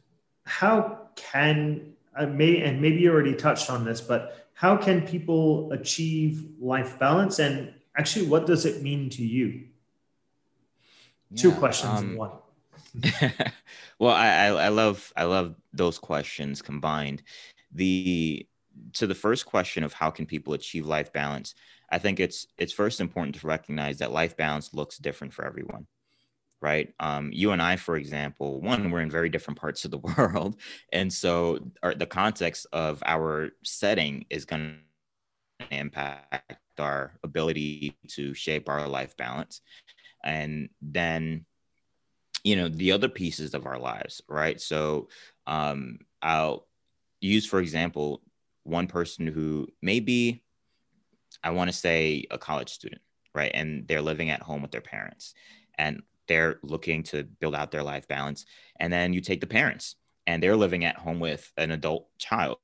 how 0.44 1.08
can 1.16 1.92
I 2.16 2.26
may 2.26 2.62
and 2.62 2.80
maybe 2.80 3.00
you 3.00 3.12
already 3.12 3.34
touched 3.34 3.70
on 3.70 3.84
this, 3.84 4.00
but 4.00 4.48
how 4.54 4.76
can 4.76 5.06
people 5.06 5.72
achieve 5.72 6.44
life 6.60 6.98
balance 6.98 7.38
and 7.38 7.74
actually, 7.96 8.26
what 8.26 8.46
does 8.46 8.64
it 8.64 8.82
mean 8.82 9.10
to 9.10 9.24
you? 9.24 9.66
Yeah, 11.30 11.42
Two 11.42 11.52
questions 11.52 12.00
um, 12.00 12.10
in 12.10 12.16
one. 12.16 12.30
well, 13.98 14.14
I, 14.14 14.48
I 14.48 14.68
love 14.68 15.12
I 15.16 15.24
love 15.24 15.56
those 15.72 15.98
questions 15.98 16.62
combined. 16.62 17.22
The 17.72 18.46
to 18.94 19.06
the 19.06 19.14
first 19.14 19.46
question 19.46 19.84
of 19.84 19.92
how 19.92 20.10
can 20.10 20.26
people 20.26 20.52
achieve 20.54 20.86
life 20.86 21.12
balance, 21.12 21.54
I 21.90 21.98
think 21.98 22.20
it's 22.20 22.46
it's 22.58 22.72
first 22.72 23.00
important 23.00 23.36
to 23.36 23.46
recognize 23.46 23.98
that 23.98 24.12
life 24.12 24.36
balance 24.36 24.74
looks 24.74 24.98
different 24.98 25.32
for 25.32 25.44
everyone 25.44 25.86
right? 26.62 26.94
Um, 27.00 27.30
you 27.32 27.50
and 27.50 27.60
I, 27.60 27.76
for 27.76 27.96
example, 27.96 28.60
one, 28.60 28.90
we're 28.90 29.00
in 29.00 29.10
very 29.10 29.28
different 29.28 29.60
parts 29.60 29.84
of 29.84 29.90
the 29.90 29.98
world. 30.16 30.56
And 30.92 31.12
so 31.12 31.58
our, 31.82 31.94
the 31.94 32.06
context 32.06 32.66
of 32.72 33.02
our 33.04 33.50
setting 33.64 34.24
is 34.30 34.44
going 34.44 34.78
to 35.60 35.66
impact 35.70 36.56
our 36.78 37.12
ability 37.22 37.96
to 38.08 38.32
shape 38.32 38.68
our 38.68 38.86
life 38.88 39.16
balance. 39.16 39.60
And 40.24 40.70
then, 40.80 41.44
you 42.44 42.56
know, 42.56 42.68
the 42.68 42.92
other 42.92 43.08
pieces 43.08 43.54
of 43.54 43.66
our 43.66 43.78
lives, 43.78 44.22
right? 44.28 44.60
So 44.60 45.08
um, 45.46 45.98
I'll 46.22 46.66
use, 47.20 47.44
for 47.44 47.60
example, 47.60 48.22
one 48.62 48.86
person 48.86 49.26
who 49.26 49.66
maybe 49.82 50.44
I 51.42 51.50
want 51.50 51.70
to 51.70 51.76
say 51.76 52.24
a 52.30 52.38
college 52.38 52.70
student, 52.70 53.02
right? 53.34 53.50
And 53.52 53.88
they're 53.88 54.00
living 54.00 54.30
at 54.30 54.42
home 54.42 54.62
with 54.62 54.70
their 54.70 54.80
parents. 54.80 55.34
And 55.76 56.02
they're 56.32 56.58
looking 56.62 57.02
to 57.02 57.24
build 57.24 57.54
out 57.54 57.70
their 57.70 57.82
life 57.82 58.08
balance. 58.08 58.46
And 58.80 58.90
then 58.90 59.12
you 59.12 59.20
take 59.20 59.42
the 59.42 59.46
parents 59.46 59.96
and 60.26 60.42
they're 60.42 60.56
living 60.56 60.86
at 60.86 60.96
home 60.96 61.20
with 61.20 61.52
an 61.58 61.70
adult 61.72 62.08
child. 62.16 62.56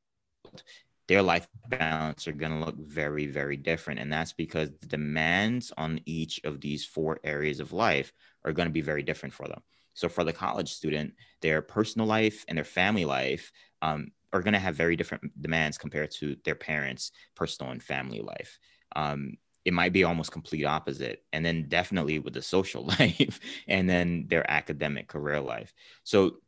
Their 1.06 1.20
life 1.20 1.46
balance 1.68 2.26
are 2.26 2.32
going 2.32 2.52
to 2.52 2.64
look 2.64 2.78
very, 2.78 3.26
very 3.26 3.58
different. 3.58 4.00
And 4.00 4.10
that's 4.10 4.32
because 4.32 4.70
the 4.80 4.86
demands 4.86 5.70
on 5.76 6.00
each 6.06 6.40
of 6.44 6.62
these 6.62 6.86
four 6.86 7.20
areas 7.24 7.60
of 7.60 7.74
life 7.74 8.10
are 8.42 8.52
going 8.52 8.68
to 8.68 8.72
be 8.72 8.80
very 8.80 9.02
different 9.02 9.34
for 9.34 9.46
them. 9.46 9.60
So, 9.92 10.08
for 10.08 10.24
the 10.24 10.32
college 10.32 10.72
student, 10.72 11.12
their 11.42 11.60
personal 11.60 12.06
life 12.06 12.44
and 12.48 12.56
their 12.56 12.64
family 12.64 13.04
life 13.04 13.52
um, 13.82 14.12
are 14.32 14.42
going 14.42 14.54
to 14.54 14.60
have 14.60 14.76
very 14.76 14.96
different 14.96 15.42
demands 15.42 15.76
compared 15.76 16.10
to 16.12 16.36
their 16.44 16.54
parents' 16.54 17.10
personal 17.34 17.72
and 17.72 17.82
family 17.82 18.20
life. 18.20 18.58
Um, 18.94 19.36
it 19.68 19.74
might 19.74 19.92
be 19.92 20.02
almost 20.02 20.32
complete 20.32 20.64
opposite 20.64 21.22
and 21.34 21.44
then 21.44 21.66
definitely 21.68 22.18
with 22.18 22.32
the 22.32 22.40
social 22.40 22.86
life 22.98 23.38
and 23.68 23.88
then 23.88 24.24
their 24.28 24.50
academic 24.50 25.08
career 25.08 25.40
life. 25.40 25.74
So 26.04 26.38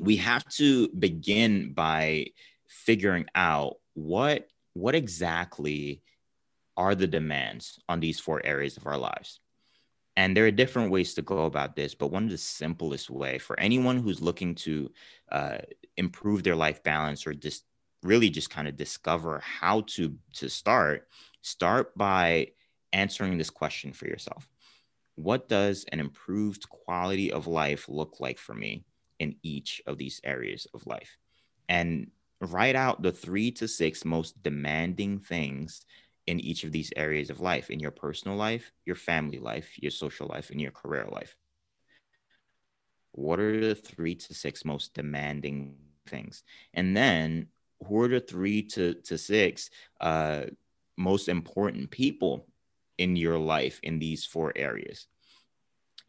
we 0.00 0.16
have 0.16 0.42
to 0.54 0.88
begin 0.88 1.74
by 1.74 2.28
figuring 2.66 3.26
out 3.34 3.76
what 3.92 4.48
what 4.72 4.94
exactly 4.94 6.00
are 6.78 6.94
the 6.94 7.06
demands 7.06 7.78
on 7.90 8.00
these 8.00 8.18
four 8.18 8.40
areas 8.42 8.78
of 8.78 8.86
our 8.86 8.96
lives. 8.96 9.40
And 10.16 10.34
there 10.34 10.46
are 10.46 10.50
different 10.50 10.90
ways 10.90 11.12
to 11.14 11.22
go 11.22 11.44
about 11.44 11.76
this 11.76 11.94
but 11.94 12.10
one 12.10 12.24
of 12.24 12.30
the 12.30 12.38
simplest 12.38 13.10
way 13.10 13.36
for 13.36 13.60
anyone 13.60 13.98
who's 13.98 14.22
looking 14.22 14.54
to 14.54 14.90
uh, 15.30 15.58
improve 15.98 16.42
their 16.42 16.56
life 16.56 16.82
balance 16.82 17.26
or 17.26 17.34
just 17.34 17.64
really 18.02 18.30
just 18.30 18.48
kind 18.48 18.66
of 18.66 18.76
discover 18.76 19.40
how 19.40 19.82
to 19.88 20.14
to 20.32 20.48
start 20.48 21.06
start 21.46 21.96
by 21.96 22.48
answering 22.92 23.38
this 23.38 23.50
question 23.50 23.92
for 23.92 24.06
yourself 24.06 24.48
What 25.14 25.48
does 25.48 25.84
an 25.92 26.00
improved 26.00 26.68
quality 26.68 27.32
of 27.32 27.46
life 27.46 27.88
look 27.88 28.20
like 28.20 28.38
for 28.38 28.54
me 28.54 28.84
in 29.18 29.36
each 29.42 29.80
of 29.86 29.96
these 29.96 30.20
areas 30.24 30.66
of 30.74 30.86
life? 30.86 31.16
And 31.68 32.10
write 32.40 32.76
out 32.76 33.00
the 33.00 33.12
three 33.12 33.50
to 33.52 33.66
six 33.68 34.04
most 34.04 34.42
demanding 34.42 35.20
things 35.20 35.86
in 36.26 36.40
each 36.40 36.64
of 36.64 36.72
these 36.72 36.92
areas 36.96 37.30
of 37.30 37.40
life 37.40 37.70
in 37.70 37.78
your 37.80 37.92
personal 37.92 38.36
life, 38.36 38.72
your 38.84 38.96
family 38.96 39.38
life, 39.38 39.70
your 39.80 39.92
social 39.92 40.26
life, 40.26 40.50
and 40.50 40.60
your 40.60 40.72
career 40.72 41.06
life. 41.10 41.36
What 43.12 43.38
are 43.40 43.60
the 43.60 43.74
three 43.74 44.16
to 44.16 44.34
six 44.34 44.64
most 44.64 44.92
demanding 44.94 45.76
things? 46.06 46.42
And 46.74 46.96
then 46.96 47.48
who 47.86 48.02
are 48.02 48.08
the 48.08 48.20
three 48.20 48.62
to, 48.74 48.94
to 48.94 49.16
six 49.16 49.70
uh, 50.00 50.46
most 50.96 51.28
important 51.28 51.90
people 51.90 52.46
in 52.98 53.16
your 53.16 53.38
life 53.38 53.80
in 53.82 53.98
these 53.98 54.24
four 54.24 54.52
areas. 54.56 55.06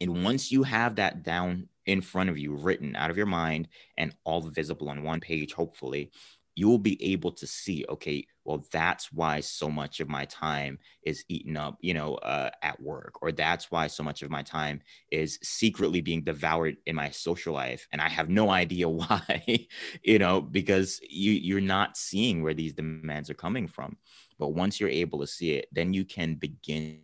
And 0.00 0.24
once 0.24 0.52
you 0.52 0.62
have 0.62 0.96
that 0.96 1.22
down 1.22 1.68
in 1.86 2.00
front 2.00 2.30
of 2.30 2.38
you, 2.38 2.54
written 2.54 2.94
out 2.94 3.10
of 3.10 3.16
your 3.16 3.26
mind 3.26 3.68
and 3.96 4.14
all 4.24 4.40
visible 4.40 4.88
on 4.88 5.02
one 5.02 5.20
page, 5.20 5.52
hopefully, 5.52 6.10
you 6.54 6.68
will 6.68 6.78
be 6.78 7.00
able 7.12 7.30
to 7.30 7.46
see, 7.46 7.84
okay, 7.88 8.26
well, 8.44 8.66
that's 8.72 9.12
why 9.12 9.38
so 9.38 9.70
much 9.70 10.00
of 10.00 10.08
my 10.08 10.24
time 10.24 10.76
is 11.04 11.24
eaten 11.28 11.56
up, 11.56 11.78
you 11.80 11.94
know, 11.94 12.16
uh, 12.16 12.50
at 12.62 12.82
work, 12.82 13.22
or 13.22 13.30
that's 13.30 13.70
why 13.70 13.86
so 13.86 14.02
much 14.02 14.22
of 14.22 14.30
my 14.30 14.42
time 14.42 14.80
is 15.12 15.38
secretly 15.40 16.00
being 16.00 16.24
devoured 16.24 16.76
in 16.86 16.96
my 16.96 17.10
social 17.10 17.54
life, 17.54 17.86
and 17.92 18.00
I 18.00 18.08
have 18.08 18.28
no 18.28 18.50
idea 18.64 18.88
why, 18.88 19.68
you 20.02 20.18
know, 20.18 20.40
because 20.40 21.00
you 21.08 21.32
you're 21.32 21.60
not 21.60 21.96
seeing 21.96 22.42
where 22.42 22.54
these 22.54 22.72
demands 22.72 23.30
are 23.30 23.34
coming 23.34 23.68
from. 23.68 23.96
But 24.38 24.48
once 24.48 24.78
you're 24.78 24.88
able 24.88 25.20
to 25.20 25.26
see 25.26 25.52
it, 25.52 25.68
then 25.72 25.92
you 25.92 26.04
can 26.04 26.34
begin 26.34 27.00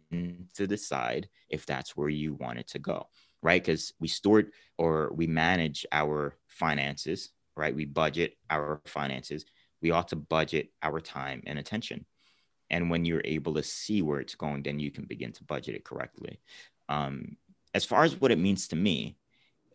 to 0.55 0.67
decide 0.67 1.29
if 1.49 1.67
that's 1.67 1.97
where 1.97 2.09
you 2.09 2.35
want 2.35 2.59
it 2.59 2.69
to 2.69 2.79
go, 2.79 3.09
right? 3.43 3.63
Because 3.63 3.93
we 3.99 4.09
store 4.09 4.45
or 4.79 5.11
we 5.13 5.27
manage 5.27 5.85
our 5.91 6.37
finances, 6.47 7.31
right? 7.57 7.75
We 7.75 7.85
budget 7.87 8.37
our 8.51 8.81
finances. 8.87 9.45
We 9.83 9.91
ought 9.91 10.09
to 10.09 10.17
budget 10.17 10.71
our 10.83 11.01
time 11.01 11.43
and 11.47 11.59
attention. 11.59 12.07
And 12.71 12.89
when 12.89 13.05
you're 13.05 13.23
able 13.25 13.55
to 13.55 13.63
see 13.63 14.01
where 14.03 14.21
it's 14.21 14.35
going, 14.35 14.63
then 14.63 14.79
you 14.79 14.91
can 14.91 15.05
begin 15.05 15.33
to 15.33 15.45
budget 15.45 15.75
it 15.75 15.85
correctly. 15.85 16.41
Um, 16.89 17.37
as 17.75 17.85
far 17.85 18.05
as 18.05 18.21
what 18.21 18.31
it 18.31 18.39
means 18.39 18.69
to 18.69 18.77
me 18.77 19.17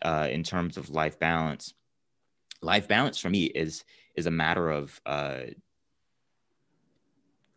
uh, 0.02 0.30
in 0.32 0.44
terms 0.44 0.78
of 0.78 0.90
life 0.90 1.20
balance, 1.20 1.74
life 2.62 2.88
balance 2.88 3.20
for 3.20 3.30
me 3.30 3.46
is 3.46 3.84
is 4.16 4.26
a 4.26 4.32
matter 4.32 4.70
of 4.70 5.00
uh, 5.06 5.42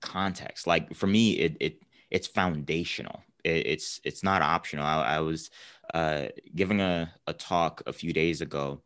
context. 0.03 0.67
Like 0.67 0.95
for 0.95 1.07
me, 1.07 1.33
it 1.33 1.57
it 1.61 1.83
it's 2.11 2.27
foundational. 2.27 3.23
It, 3.45 3.67
it's 3.67 4.01
it's 4.05 4.23
not 4.23 4.43
optional. 4.43 4.85
I, 4.85 5.17
I 5.17 5.21
was 5.21 5.51
uh, 5.95 6.27
giving 6.55 6.81
a, 6.81 7.13
a 7.27 7.33
talk 7.33 7.83
a 7.87 7.93
few 7.93 8.13
days 8.13 8.41
ago, 8.41 8.83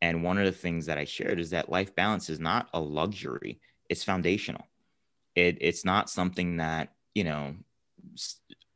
and 0.00 0.24
one 0.24 0.38
of 0.38 0.46
the 0.46 0.52
things 0.52 0.86
that 0.86 0.98
I 0.98 1.04
shared 1.04 1.40
is 1.40 1.50
that 1.50 1.70
life 1.70 1.94
balance 1.94 2.30
is 2.30 2.40
not 2.40 2.68
a 2.72 2.80
luxury. 2.80 3.60
It's 3.88 4.04
foundational. 4.04 4.66
It 5.34 5.58
it's 5.60 5.84
not 5.84 6.10
something 6.10 6.56
that 6.56 6.92
you 7.14 7.24
know 7.24 7.54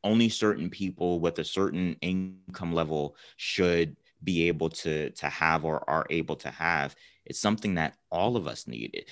only 0.02 0.28
certain 0.28 0.68
people 0.68 1.18
with 1.18 1.38
a 1.38 1.44
certain 1.44 1.96
income 2.02 2.72
level 2.72 3.16
should 3.37 3.96
be 4.22 4.48
able 4.48 4.68
to 4.68 5.11
to 5.11 5.26
have 5.26 5.64
or 5.64 5.88
are 5.88 6.07
able 6.11 6.37
to 6.37 6.50
have 6.50 6.94
it's 7.26 7.40
something 7.40 7.74
that 7.74 7.96
all 8.11 8.37
of 8.37 8.46
us 8.46 8.66
need 8.66 9.07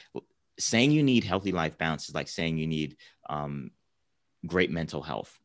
saying 0.58 0.90
you 0.90 1.02
need 1.02 1.24
healthy 1.24 1.52
life 1.52 1.78
balance 1.78 2.08
is 2.08 2.14
like 2.14 2.28
saying 2.28 2.58
you 2.58 2.66
need 2.66 2.96
um, 3.28 3.70
great 4.46 4.70
mental 4.70 5.02
health. 5.02 5.38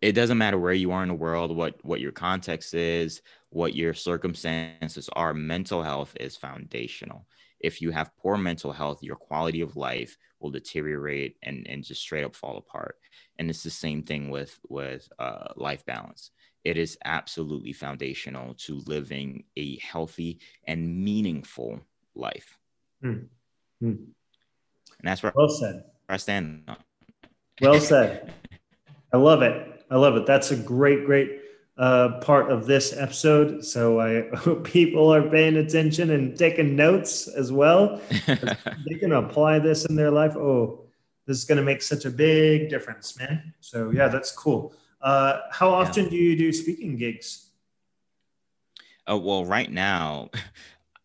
It 0.00 0.12
doesn't 0.12 0.38
matter 0.38 0.58
where 0.58 0.72
you 0.72 0.92
are 0.92 1.02
in 1.02 1.08
the 1.08 1.14
world, 1.14 1.56
what 1.56 1.84
what 1.84 2.00
your 2.00 2.12
context 2.12 2.74
is, 2.74 3.20
what 3.50 3.74
your 3.74 3.94
circumstances 3.94 5.08
are. 5.12 5.34
Mental 5.34 5.82
health 5.82 6.16
is 6.20 6.36
foundational. 6.36 7.26
If 7.60 7.82
you 7.82 7.90
have 7.90 8.16
poor 8.16 8.36
mental 8.36 8.72
health, 8.72 9.02
your 9.02 9.16
quality 9.16 9.60
of 9.60 9.76
life 9.76 10.16
will 10.38 10.50
deteriorate 10.50 11.36
and, 11.42 11.66
and 11.68 11.82
just 11.82 12.00
straight 12.00 12.24
up 12.24 12.36
fall 12.36 12.58
apart. 12.58 12.96
And 13.38 13.50
it's 13.50 13.64
the 13.64 13.70
same 13.70 14.04
thing 14.04 14.30
with 14.30 14.56
with 14.68 15.08
uh, 15.18 15.48
life 15.56 15.84
balance. 15.84 16.30
It 16.64 16.76
is 16.76 16.98
absolutely 17.04 17.72
foundational 17.72 18.54
to 18.54 18.82
living 18.86 19.44
a 19.56 19.78
healthy 19.78 20.38
and 20.64 21.02
meaningful 21.04 21.80
life. 22.14 22.58
Hmm. 23.02 23.24
Hmm. 23.80 23.86
And 23.88 25.04
that's 25.04 25.22
where 25.22 25.32
well 25.34 25.48
said. 25.48 25.84
I 26.08 26.16
stand. 26.16 26.68
well 27.60 27.80
said. 27.80 28.32
I 29.12 29.16
love 29.16 29.42
it. 29.42 29.84
I 29.90 29.96
love 29.96 30.16
it. 30.16 30.26
That's 30.26 30.50
a 30.50 30.56
great, 30.56 31.06
great 31.06 31.40
uh, 31.78 32.18
part 32.20 32.50
of 32.50 32.66
this 32.66 32.96
episode. 32.96 33.64
So 33.64 34.00
I 34.00 34.28
hope 34.36 34.64
people 34.64 35.12
are 35.14 35.22
paying 35.22 35.56
attention 35.56 36.10
and 36.10 36.36
taking 36.36 36.76
notes 36.76 37.28
as 37.28 37.52
well. 37.52 38.00
they 38.26 38.98
can 38.98 39.12
apply 39.12 39.60
this 39.60 39.84
in 39.86 39.94
their 39.94 40.10
life. 40.10 40.36
Oh, 40.36 40.84
this 41.26 41.38
is 41.38 41.44
going 41.44 41.58
to 41.58 41.64
make 41.64 41.82
such 41.82 42.04
a 42.04 42.10
big 42.10 42.68
difference, 42.68 43.18
man. 43.18 43.54
So 43.60 43.90
yeah, 43.90 44.08
that's 44.08 44.32
cool. 44.32 44.74
Uh, 45.00 45.40
how 45.52 45.70
often 45.70 46.04
yeah. 46.04 46.10
do 46.10 46.16
you 46.16 46.36
do 46.36 46.52
speaking 46.52 46.96
gigs? 46.96 47.50
Oh, 49.06 49.16
well, 49.16 49.44
right 49.44 49.70
now, 49.70 50.30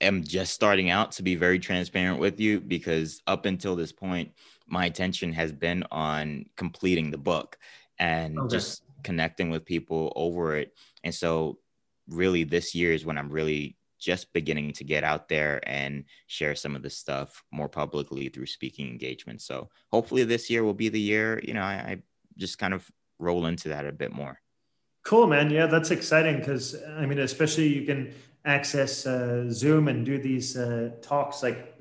am 0.03 0.23
just 0.23 0.53
starting 0.53 0.89
out 0.89 1.13
to 1.13 1.23
be 1.23 1.35
very 1.35 1.59
transparent 1.59 2.19
with 2.19 2.39
you 2.39 2.59
because 2.59 3.21
up 3.27 3.45
until 3.45 3.75
this 3.75 3.91
point, 3.91 4.31
my 4.67 4.85
attention 4.85 5.33
has 5.33 5.51
been 5.51 5.83
on 5.91 6.45
completing 6.55 7.11
the 7.11 7.17
book 7.17 7.57
and 7.99 8.37
okay. 8.39 8.55
just 8.55 8.83
connecting 9.03 9.49
with 9.49 9.65
people 9.65 10.13
over 10.15 10.55
it. 10.55 10.73
And 11.03 11.13
so, 11.13 11.59
really, 12.07 12.43
this 12.43 12.75
year 12.75 12.93
is 12.93 13.05
when 13.05 13.17
I'm 13.17 13.29
really 13.29 13.77
just 13.99 14.33
beginning 14.33 14.73
to 14.73 14.83
get 14.83 15.03
out 15.03 15.29
there 15.29 15.61
and 15.63 16.03
share 16.27 16.55
some 16.55 16.75
of 16.75 16.81
this 16.81 16.97
stuff 16.97 17.43
more 17.51 17.69
publicly 17.69 18.29
through 18.29 18.47
speaking 18.47 18.89
engagements. 18.89 19.45
So, 19.45 19.69
hopefully, 19.91 20.23
this 20.23 20.49
year 20.49 20.63
will 20.63 20.73
be 20.73 20.89
the 20.89 20.99
year, 20.99 21.41
you 21.43 21.53
know, 21.53 21.61
I, 21.61 21.73
I 21.73 21.97
just 22.37 22.57
kind 22.57 22.73
of 22.73 22.89
roll 23.19 23.45
into 23.45 23.69
that 23.69 23.85
a 23.85 23.91
bit 23.91 24.13
more. 24.13 24.39
Cool, 25.03 25.27
man. 25.27 25.49
Yeah, 25.49 25.65
that's 25.65 25.91
exciting 25.91 26.39
because 26.39 26.75
I 26.97 27.05
mean, 27.05 27.19
especially 27.19 27.67
you 27.67 27.85
can 27.85 28.13
access 28.45 29.05
uh, 29.05 29.49
Zoom 29.49 29.87
and 29.87 30.05
do 30.05 30.17
these 30.17 30.57
uh, 30.57 30.91
talks 31.01 31.43
like 31.43 31.73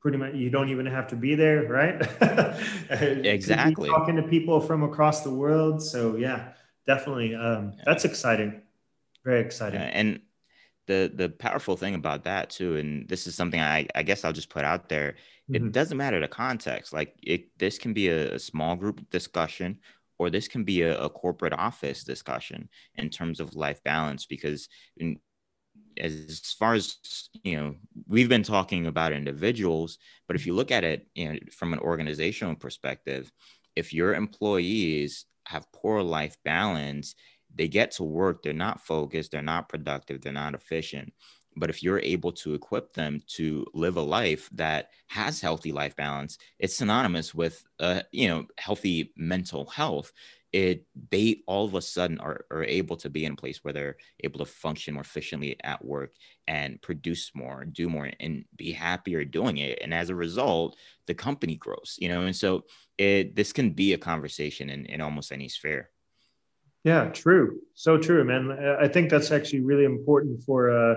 pretty 0.00 0.16
much 0.16 0.34
you 0.34 0.50
don't 0.50 0.68
even 0.68 0.86
have 0.86 1.08
to 1.08 1.16
be 1.16 1.34
there, 1.34 1.64
right? 1.64 2.00
exactly. 2.90 3.88
talking 3.88 4.16
to 4.16 4.22
people 4.22 4.60
from 4.60 4.82
across 4.82 5.22
the 5.22 5.30
world. 5.30 5.82
So 5.82 6.16
yeah, 6.16 6.52
definitely. 6.86 7.34
Um, 7.34 7.74
that's 7.84 8.04
exciting. 8.04 8.62
Very 9.24 9.40
exciting. 9.40 9.80
And 9.80 10.20
the 10.86 11.12
the 11.14 11.28
powerful 11.28 11.76
thing 11.76 11.94
about 11.94 12.24
that 12.24 12.50
too, 12.50 12.76
and 12.76 13.08
this 13.08 13.26
is 13.26 13.34
something 13.34 13.60
I, 13.60 13.86
I 13.94 14.02
guess 14.02 14.24
I'll 14.24 14.32
just 14.32 14.50
put 14.50 14.64
out 14.64 14.88
there. 14.88 15.16
Mm-hmm. 15.50 15.66
It 15.66 15.72
doesn't 15.72 15.96
matter 15.96 16.20
the 16.20 16.28
context. 16.28 16.92
Like 16.92 17.14
it, 17.22 17.58
this 17.58 17.78
can 17.78 17.92
be 17.92 18.08
a, 18.08 18.34
a 18.34 18.38
small 18.38 18.76
group 18.76 19.08
discussion 19.10 19.78
or 20.18 20.30
this 20.30 20.48
can 20.48 20.64
be 20.64 20.82
a, 20.82 20.98
a, 21.00 21.08
corporate 21.08 21.52
office 21.52 22.02
discussion 22.04 22.68
in 22.96 23.08
terms 23.08 23.38
of 23.40 23.54
life 23.54 23.82
balance 23.84 24.26
because 24.26 24.68
as 25.98 26.40
far 26.58 26.74
as 26.74 26.96
you 27.42 27.56
know 27.56 27.74
we've 28.06 28.28
been 28.28 28.42
talking 28.42 28.86
about 28.86 29.12
individuals 29.12 29.98
but 30.26 30.36
if 30.36 30.46
you 30.46 30.54
look 30.54 30.70
at 30.70 30.84
it 30.84 31.06
you 31.14 31.32
know 31.32 31.38
from 31.52 31.72
an 31.72 31.78
organizational 31.80 32.54
perspective 32.54 33.30
if 33.76 33.92
your 33.92 34.14
employees 34.14 35.26
have 35.46 35.70
poor 35.72 36.02
life 36.02 36.36
balance 36.44 37.14
they 37.54 37.68
get 37.68 37.90
to 37.92 38.04
work 38.04 38.42
they're 38.42 38.52
not 38.52 38.80
focused 38.80 39.32
they're 39.32 39.42
not 39.42 39.68
productive 39.68 40.20
they're 40.20 40.32
not 40.32 40.54
efficient. 40.54 41.12
But 41.56 41.70
if 41.70 41.82
you're 41.82 41.98
able 41.98 42.30
to 42.32 42.54
equip 42.54 42.92
them 42.92 43.20
to 43.36 43.66
live 43.74 43.96
a 43.96 44.02
life 44.02 44.48
that 44.52 44.90
has 45.08 45.40
healthy 45.40 45.72
life 45.72 45.96
balance 45.96 46.38
it's 46.58 46.76
synonymous 46.76 47.34
with 47.34 47.64
uh, 47.80 48.02
you 48.12 48.28
know 48.28 48.44
healthy 48.58 49.12
mental 49.16 49.66
health 49.66 50.12
it 50.52 50.86
they 51.10 51.42
all 51.46 51.66
of 51.66 51.74
a 51.74 51.82
sudden 51.82 52.18
are, 52.20 52.46
are 52.50 52.64
able 52.64 52.96
to 52.96 53.10
be 53.10 53.24
in 53.24 53.32
a 53.32 53.36
place 53.36 53.62
where 53.62 53.74
they're 53.74 53.96
able 54.20 54.38
to 54.38 54.46
function 54.46 54.94
more 54.94 55.02
efficiently 55.02 55.56
at 55.62 55.84
work 55.84 56.14
and 56.46 56.80
produce 56.80 57.30
more 57.34 57.64
do 57.64 57.88
more 57.88 58.10
and 58.20 58.44
be 58.56 58.72
happier 58.72 59.24
doing 59.24 59.58
it. 59.58 59.78
And 59.82 59.92
as 59.92 60.10
a 60.10 60.14
result 60.14 60.76
the 61.06 61.14
company 61.14 61.56
grows 61.56 61.96
you 61.98 62.08
know? 62.08 62.22
And 62.22 62.34
so 62.34 62.64
it 62.96 63.36
this 63.36 63.52
can 63.52 63.70
be 63.70 63.92
a 63.92 63.98
conversation 63.98 64.70
in, 64.70 64.86
in 64.86 65.00
almost 65.00 65.32
any 65.32 65.48
sphere. 65.48 65.90
Yeah 66.84 67.10
true. 67.10 67.58
So 67.74 67.98
true 67.98 68.24
man. 68.24 68.52
I 68.80 68.88
think 68.88 69.10
that's 69.10 69.30
actually 69.30 69.60
really 69.60 69.84
important 69.84 70.42
for 70.44 70.70
uh 70.70 70.94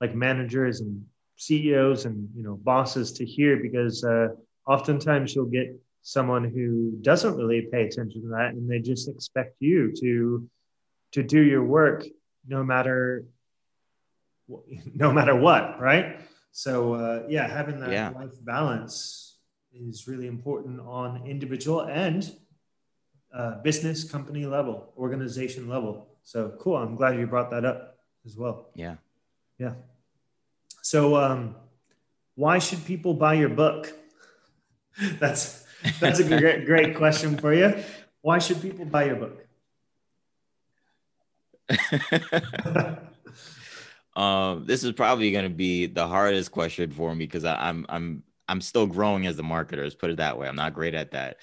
like 0.00 0.14
managers 0.14 0.80
and 0.80 1.04
ceos 1.36 2.06
and 2.06 2.28
you 2.34 2.42
know 2.42 2.56
bosses 2.62 3.12
to 3.12 3.26
hear 3.26 3.58
because 3.58 4.02
uh 4.04 4.28
oftentimes 4.66 5.34
you'll 5.34 5.46
get 5.46 5.68
someone 6.06 6.44
who 6.44 6.92
doesn't 7.02 7.34
really 7.34 7.62
pay 7.62 7.82
attention 7.82 8.22
to 8.22 8.28
that 8.28 8.50
and 8.52 8.70
they 8.70 8.78
just 8.78 9.08
expect 9.08 9.56
you 9.58 9.90
to 9.90 10.48
to 11.10 11.20
do 11.20 11.40
your 11.40 11.64
work 11.64 12.06
no 12.46 12.62
matter 12.62 13.24
no 14.94 15.12
matter 15.12 15.34
what 15.34 15.80
right? 15.80 16.20
So 16.52 16.94
uh, 16.94 17.22
yeah 17.28 17.48
having 17.48 17.80
that 17.80 17.90
yeah. 17.90 18.10
life 18.10 18.38
balance 18.44 19.38
is 19.74 20.06
really 20.06 20.28
important 20.28 20.78
on 20.78 21.26
individual 21.26 21.80
and 21.80 22.22
uh, 23.34 23.60
business 23.62 24.04
company 24.04 24.46
level 24.46 24.92
organization 24.96 25.68
level. 25.68 26.06
So 26.22 26.52
cool 26.60 26.76
i'm 26.76 26.94
glad 26.94 27.18
you 27.18 27.26
brought 27.26 27.50
that 27.50 27.64
up 27.64 27.98
as 28.24 28.36
well. 28.36 28.70
Yeah. 28.76 28.94
Yeah. 29.58 29.74
So 30.82 31.16
um, 31.16 31.56
why 32.36 32.60
should 32.60 32.84
people 32.84 33.14
buy 33.14 33.34
your 33.34 33.48
book? 33.48 33.92
That's 35.18 35.65
that's 36.00 36.20
a 36.20 36.24
great, 36.24 36.66
great 36.66 36.96
question 36.96 37.36
for 37.36 37.52
you. 37.52 37.74
Why 38.22 38.38
should 38.38 38.60
people 38.60 38.84
buy 38.84 39.04
your 39.04 39.16
book? 39.16 39.46
um, 44.16 44.64
this 44.66 44.84
is 44.84 44.92
probably 44.92 45.32
going 45.32 45.44
to 45.44 45.54
be 45.54 45.86
the 45.86 46.06
hardest 46.06 46.50
question 46.50 46.90
for 46.90 47.14
me 47.14 47.24
because 47.26 47.44
I'm 47.44 47.86
I'm 47.88 48.22
I'm 48.48 48.60
still 48.60 48.86
growing 48.86 49.26
as 49.26 49.38
a 49.38 49.42
marketer. 49.42 49.82
Let's 49.82 49.94
put 49.94 50.10
it 50.10 50.18
that 50.18 50.38
way. 50.38 50.48
I'm 50.48 50.56
not 50.56 50.74
great 50.74 50.94
at 50.94 51.12
that. 51.12 51.38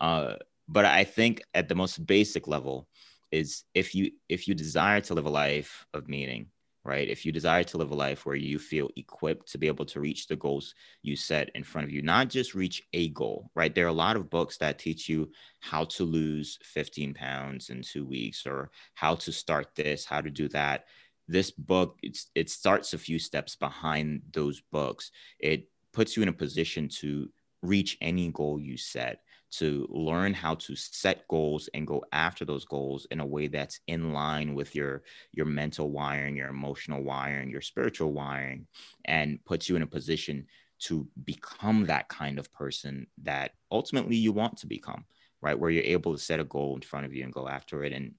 Uh, 0.00 0.36
but 0.68 0.84
I 0.84 1.04
think 1.04 1.42
at 1.54 1.68
the 1.68 1.74
most 1.74 2.04
basic 2.04 2.48
level 2.48 2.88
is 3.30 3.64
if 3.74 3.94
you 3.94 4.12
if 4.28 4.48
you 4.48 4.54
desire 4.54 5.00
to 5.02 5.14
live 5.14 5.26
a 5.26 5.30
life 5.30 5.86
of 5.94 6.08
meaning, 6.08 6.48
right? 6.86 7.08
If 7.08 7.26
you 7.26 7.32
desire 7.32 7.64
to 7.64 7.78
live 7.78 7.90
a 7.90 7.94
life 7.94 8.24
where 8.24 8.36
you 8.36 8.58
feel 8.58 8.90
equipped 8.96 9.50
to 9.50 9.58
be 9.58 9.66
able 9.66 9.84
to 9.86 10.00
reach 10.00 10.26
the 10.26 10.36
goals 10.36 10.74
you 11.02 11.16
set 11.16 11.50
in 11.54 11.64
front 11.64 11.86
of 11.86 11.92
you, 11.92 12.00
not 12.00 12.28
just 12.28 12.54
reach 12.54 12.82
a 12.92 13.08
goal, 13.08 13.50
right? 13.54 13.74
There 13.74 13.84
are 13.84 13.88
a 13.88 13.92
lot 13.92 14.16
of 14.16 14.30
books 14.30 14.56
that 14.58 14.78
teach 14.78 15.08
you 15.08 15.30
how 15.60 15.84
to 15.84 16.04
lose 16.04 16.58
15 16.62 17.12
pounds 17.12 17.70
in 17.70 17.82
two 17.82 18.06
weeks 18.06 18.46
or 18.46 18.70
how 18.94 19.16
to 19.16 19.32
start 19.32 19.74
this, 19.74 20.04
how 20.04 20.20
to 20.20 20.30
do 20.30 20.48
that. 20.50 20.84
This 21.26 21.50
book, 21.50 21.98
it's, 22.02 22.30
it 22.36 22.48
starts 22.48 22.94
a 22.94 22.98
few 22.98 23.18
steps 23.18 23.56
behind 23.56 24.22
those 24.32 24.62
books. 24.70 25.10
It 25.40 25.68
puts 25.92 26.16
you 26.16 26.22
in 26.22 26.28
a 26.28 26.32
position 26.32 26.88
to 27.00 27.28
reach 27.62 27.98
any 28.00 28.30
goal 28.30 28.60
you 28.60 28.76
set 28.76 29.22
to 29.50 29.86
learn 29.90 30.34
how 30.34 30.54
to 30.56 30.74
set 30.76 31.26
goals 31.28 31.68
and 31.74 31.86
go 31.86 32.04
after 32.12 32.44
those 32.44 32.64
goals 32.64 33.06
in 33.10 33.20
a 33.20 33.26
way 33.26 33.46
that's 33.46 33.80
in 33.86 34.12
line 34.12 34.54
with 34.54 34.74
your 34.74 35.02
your 35.32 35.46
mental 35.46 35.90
wiring 35.90 36.36
your 36.36 36.48
emotional 36.48 37.02
wiring 37.02 37.50
your 37.50 37.60
spiritual 37.60 38.12
wiring 38.12 38.66
and 39.04 39.44
puts 39.44 39.68
you 39.68 39.76
in 39.76 39.82
a 39.82 39.86
position 39.86 40.46
to 40.78 41.08
become 41.24 41.86
that 41.86 42.08
kind 42.08 42.38
of 42.38 42.52
person 42.52 43.06
that 43.22 43.52
ultimately 43.70 44.16
you 44.16 44.32
want 44.32 44.56
to 44.58 44.66
become 44.66 45.04
right? 45.42 45.58
Where 45.58 45.70
you're 45.70 45.84
able 45.84 46.12
to 46.12 46.18
set 46.18 46.40
a 46.40 46.44
goal 46.44 46.74
in 46.76 46.80
front 46.80 47.04
of 47.04 47.14
you 47.14 47.22
and 47.22 47.32
go 47.32 47.46
after 47.46 47.84
it. 47.84 47.92
And 47.92 48.14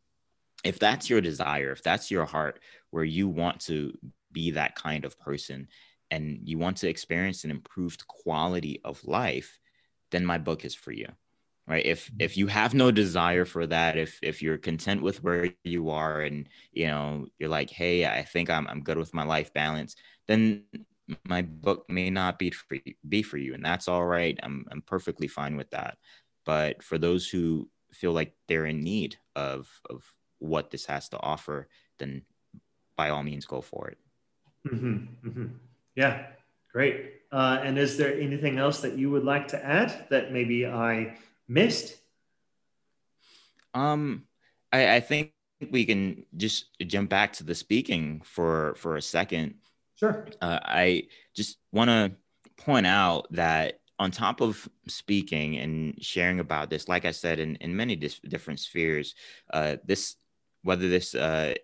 if 0.64 0.80
that's 0.80 1.10
your 1.10 1.22
desire 1.22 1.72
if 1.72 1.84
that's 1.84 2.12
your 2.12 2.26
heart 2.26 2.60
where 2.92 3.04
you 3.04 3.28
want 3.28 3.60
to 3.62 3.94
be 4.32 4.52
that 4.52 4.76
kind 4.76 5.06
of 5.06 5.20
person 5.20 5.68
and 6.10 6.40
you 6.44 6.58
want 6.58 6.78
to 6.78 6.90
experience 6.90 7.44
an 7.44 7.52
improved 7.52 8.08
quality 8.08 8.82
of 8.84 9.04
life 9.06 9.60
then 10.12 10.26
my 10.26 10.38
book 10.38 10.66
is 10.66 10.76
for 10.76 10.92
you 10.92 11.08
right? 11.70 11.86
If 11.86 12.10
if 12.18 12.38
you 12.38 12.48
have 12.48 12.74
no 12.74 12.92
desire 12.92 13.44
for 13.44 13.68
that 13.68 13.98
if 13.98 14.20
if 14.22 14.42
you're 14.42 14.58
content 14.58 15.02
with 15.02 15.22
where 15.22 15.54
you 15.66 15.90
are 15.90 16.22
and 16.22 16.48
you 16.72 16.88
know 16.88 17.28
you're 17.40 17.50
like 17.50 17.70
hey 17.70 18.06
i 18.06 18.24
think 18.24 18.50
i'm, 18.50 18.66
I'm 18.68 18.82
good 18.82 18.98
with 18.98 19.14
my 19.14 19.24
life 19.24 19.54
balance 19.54 19.98
then 20.30 20.64
my 21.26 21.42
book 21.42 21.86
may 21.90 22.10
not 22.10 22.38
be 22.40 22.52
for 22.52 22.76
you, 22.76 22.94
be 23.08 23.22
for 23.22 23.38
you 23.38 23.54
and 23.54 23.64
that's 23.64 23.88
all 23.88 24.06
right. 24.06 24.38
I'm, 24.44 24.66
I'm 24.72 24.82
perfectly 24.82 25.28
fine 25.28 25.56
with 25.56 25.70
that. 25.72 25.98
But 26.46 26.84
for 26.84 26.98
those 26.98 27.28
who 27.28 27.70
feel 27.94 28.12
like 28.12 28.34
they're 28.48 28.66
in 28.66 28.82
need 28.82 29.18
of 29.36 29.70
of 29.90 30.04
what 30.40 30.70
this 30.70 30.86
has 30.86 31.10
to 31.10 31.20
offer 31.20 31.68
then 31.98 32.22
by 32.96 33.10
all 33.10 33.24
means 33.24 33.46
go 33.46 33.62
for 33.62 33.90
it. 33.90 33.98
Mm-hmm, 34.68 35.28
mm-hmm. 35.30 35.46
yeah. 35.96 36.28
Great 36.72 37.17
uh, 37.32 37.60
and 37.64 37.78
is 37.78 37.98
there 37.98 38.14
anything 38.20 38.58
else 38.58 38.82
that 38.82 38.98
you 38.98 39.10
would 39.12 39.24
like 39.24 39.48
to 39.50 39.66
add 39.66 40.08
that 40.10 40.32
maybe 40.32 40.66
I 40.66 41.18
missed? 41.48 41.98
Um, 43.74 44.24
I, 44.72 44.96
I 44.96 45.00
think 45.00 45.34
we 45.72 45.86
can 45.86 46.26
just 46.36 46.78
jump 46.86 47.10
back 47.10 47.34
to 47.34 47.44
the 47.44 47.56
speaking 47.56 48.22
for 48.24 48.76
for 48.76 48.96
a 48.96 49.02
second. 49.02 49.56
Sure. 49.96 50.28
Uh, 50.42 50.60
I 50.64 51.08
just 51.36 51.58
want 51.72 51.90
to 51.90 52.12
point 52.64 52.88
out 52.88 53.28
that 53.32 53.80
on 54.00 54.12
top 54.12 54.42
of 54.42 54.70
speaking 54.88 55.58
and 55.58 55.96
sharing 56.04 56.40
about 56.40 56.70
this, 56.70 56.88
like 56.88 57.06
I 57.06 57.12
said, 57.12 57.40
in, 57.40 57.56
in 57.58 57.76
many 57.76 57.96
dis- 57.96 58.20
different 58.20 58.60
spheres, 58.60 59.16
uh, 59.52 59.78
this 59.84 60.16
whether 60.62 60.88
this 60.88 61.16
uh, 61.16 61.56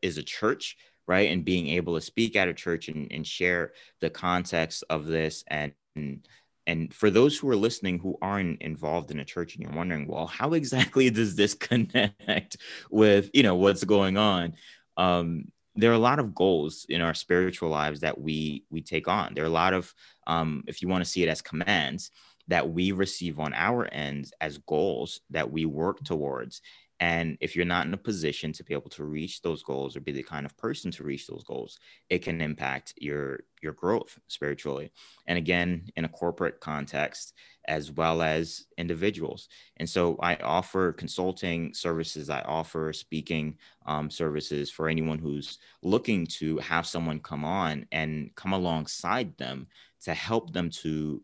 is 0.00 0.18
a 0.18 0.22
church 0.22 0.76
right 1.06 1.30
and 1.30 1.44
being 1.44 1.68
able 1.68 1.94
to 1.94 2.00
speak 2.00 2.36
at 2.36 2.48
a 2.48 2.54
church 2.54 2.88
and, 2.88 3.10
and 3.10 3.26
share 3.26 3.72
the 4.00 4.10
context 4.10 4.84
of 4.90 5.06
this 5.06 5.44
and, 5.48 5.72
and 5.96 6.26
and 6.66 6.94
for 6.94 7.10
those 7.10 7.36
who 7.36 7.48
are 7.48 7.56
listening 7.56 7.98
who 7.98 8.16
aren't 8.22 8.62
involved 8.62 9.10
in 9.10 9.18
a 9.18 9.24
church 9.24 9.54
and 9.54 9.64
you're 9.64 9.76
wondering 9.76 10.06
well 10.06 10.26
how 10.26 10.52
exactly 10.54 11.10
does 11.10 11.36
this 11.36 11.54
connect 11.54 12.56
with 12.90 13.30
you 13.34 13.42
know 13.42 13.56
what's 13.56 13.84
going 13.84 14.16
on? 14.16 14.54
Um, 14.96 15.46
there 15.74 15.90
are 15.90 15.94
a 15.94 15.98
lot 15.98 16.18
of 16.18 16.34
goals 16.34 16.84
in 16.88 17.00
our 17.00 17.14
spiritual 17.14 17.70
lives 17.70 18.00
that 18.00 18.20
we 18.20 18.64
we 18.70 18.82
take 18.82 19.08
on. 19.08 19.34
There 19.34 19.44
are 19.44 19.48
a 19.48 19.50
lot 19.50 19.72
of 19.72 19.92
um, 20.26 20.64
if 20.66 20.82
you 20.82 20.88
want 20.88 21.04
to 21.04 21.10
see 21.10 21.22
it 21.22 21.28
as 21.28 21.40
commands 21.40 22.10
that 22.48 22.68
we 22.70 22.92
receive 22.92 23.38
on 23.38 23.54
our 23.54 23.86
ends 23.92 24.32
as 24.40 24.58
goals 24.58 25.20
that 25.30 25.50
we 25.50 25.64
work 25.64 26.02
towards 26.04 26.60
and 27.02 27.36
if 27.40 27.56
you're 27.56 27.64
not 27.64 27.84
in 27.84 27.94
a 27.94 27.96
position 27.96 28.52
to 28.52 28.62
be 28.62 28.74
able 28.74 28.90
to 28.90 29.02
reach 29.02 29.42
those 29.42 29.64
goals 29.64 29.96
or 29.96 30.00
be 30.00 30.12
the 30.12 30.22
kind 30.22 30.46
of 30.46 30.56
person 30.56 30.88
to 30.92 31.02
reach 31.02 31.26
those 31.26 31.42
goals, 31.42 31.80
it 32.08 32.20
can 32.20 32.40
impact 32.40 32.94
your 32.96 33.40
your 33.60 33.72
growth 33.72 34.20
spiritually. 34.28 34.92
And 35.26 35.36
again, 35.36 35.88
in 35.96 36.04
a 36.04 36.08
corporate 36.08 36.60
context, 36.60 37.34
as 37.66 37.90
well 37.90 38.22
as 38.22 38.66
individuals. 38.78 39.48
And 39.78 39.90
so 39.90 40.16
I 40.22 40.36
offer 40.36 40.92
consulting 40.92 41.74
services, 41.74 42.30
I 42.30 42.42
offer 42.42 42.92
speaking 42.92 43.58
um, 43.84 44.08
services 44.08 44.70
for 44.70 44.88
anyone 44.88 45.18
who's 45.18 45.58
looking 45.82 46.24
to 46.38 46.58
have 46.58 46.86
someone 46.86 47.18
come 47.18 47.44
on 47.44 47.84
and 47.90 48.30
come 48.36 48.52
alongside 48.52 49.36
them 49.38 49.66
to 50.02 50.14
help 50.14 50.52
them 50.52 50.70
to 50.70 51.20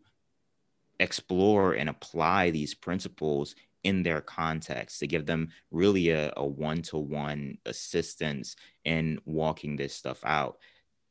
explore 0.99 1.73
and 1.73 1.87
apply 1.87 2.49
these 2.49 2.73
principles 2.73 3.55
in 3.83 4.03
their 4.03 4.21
context 4.21 4.99
to 4.99 5.07
give 5.07 5.25
them 5.25 5.49
really 5.71 6.09
a, 6.09 6.33
a 6.35 6.45
one-to-one 6.45 7.57
assistance 7.65 8.55
in 8.83 9.19
walking 9.25 9.75
this 9.75 9.93
stuff 9.95 10.19
out. 10.25 10.57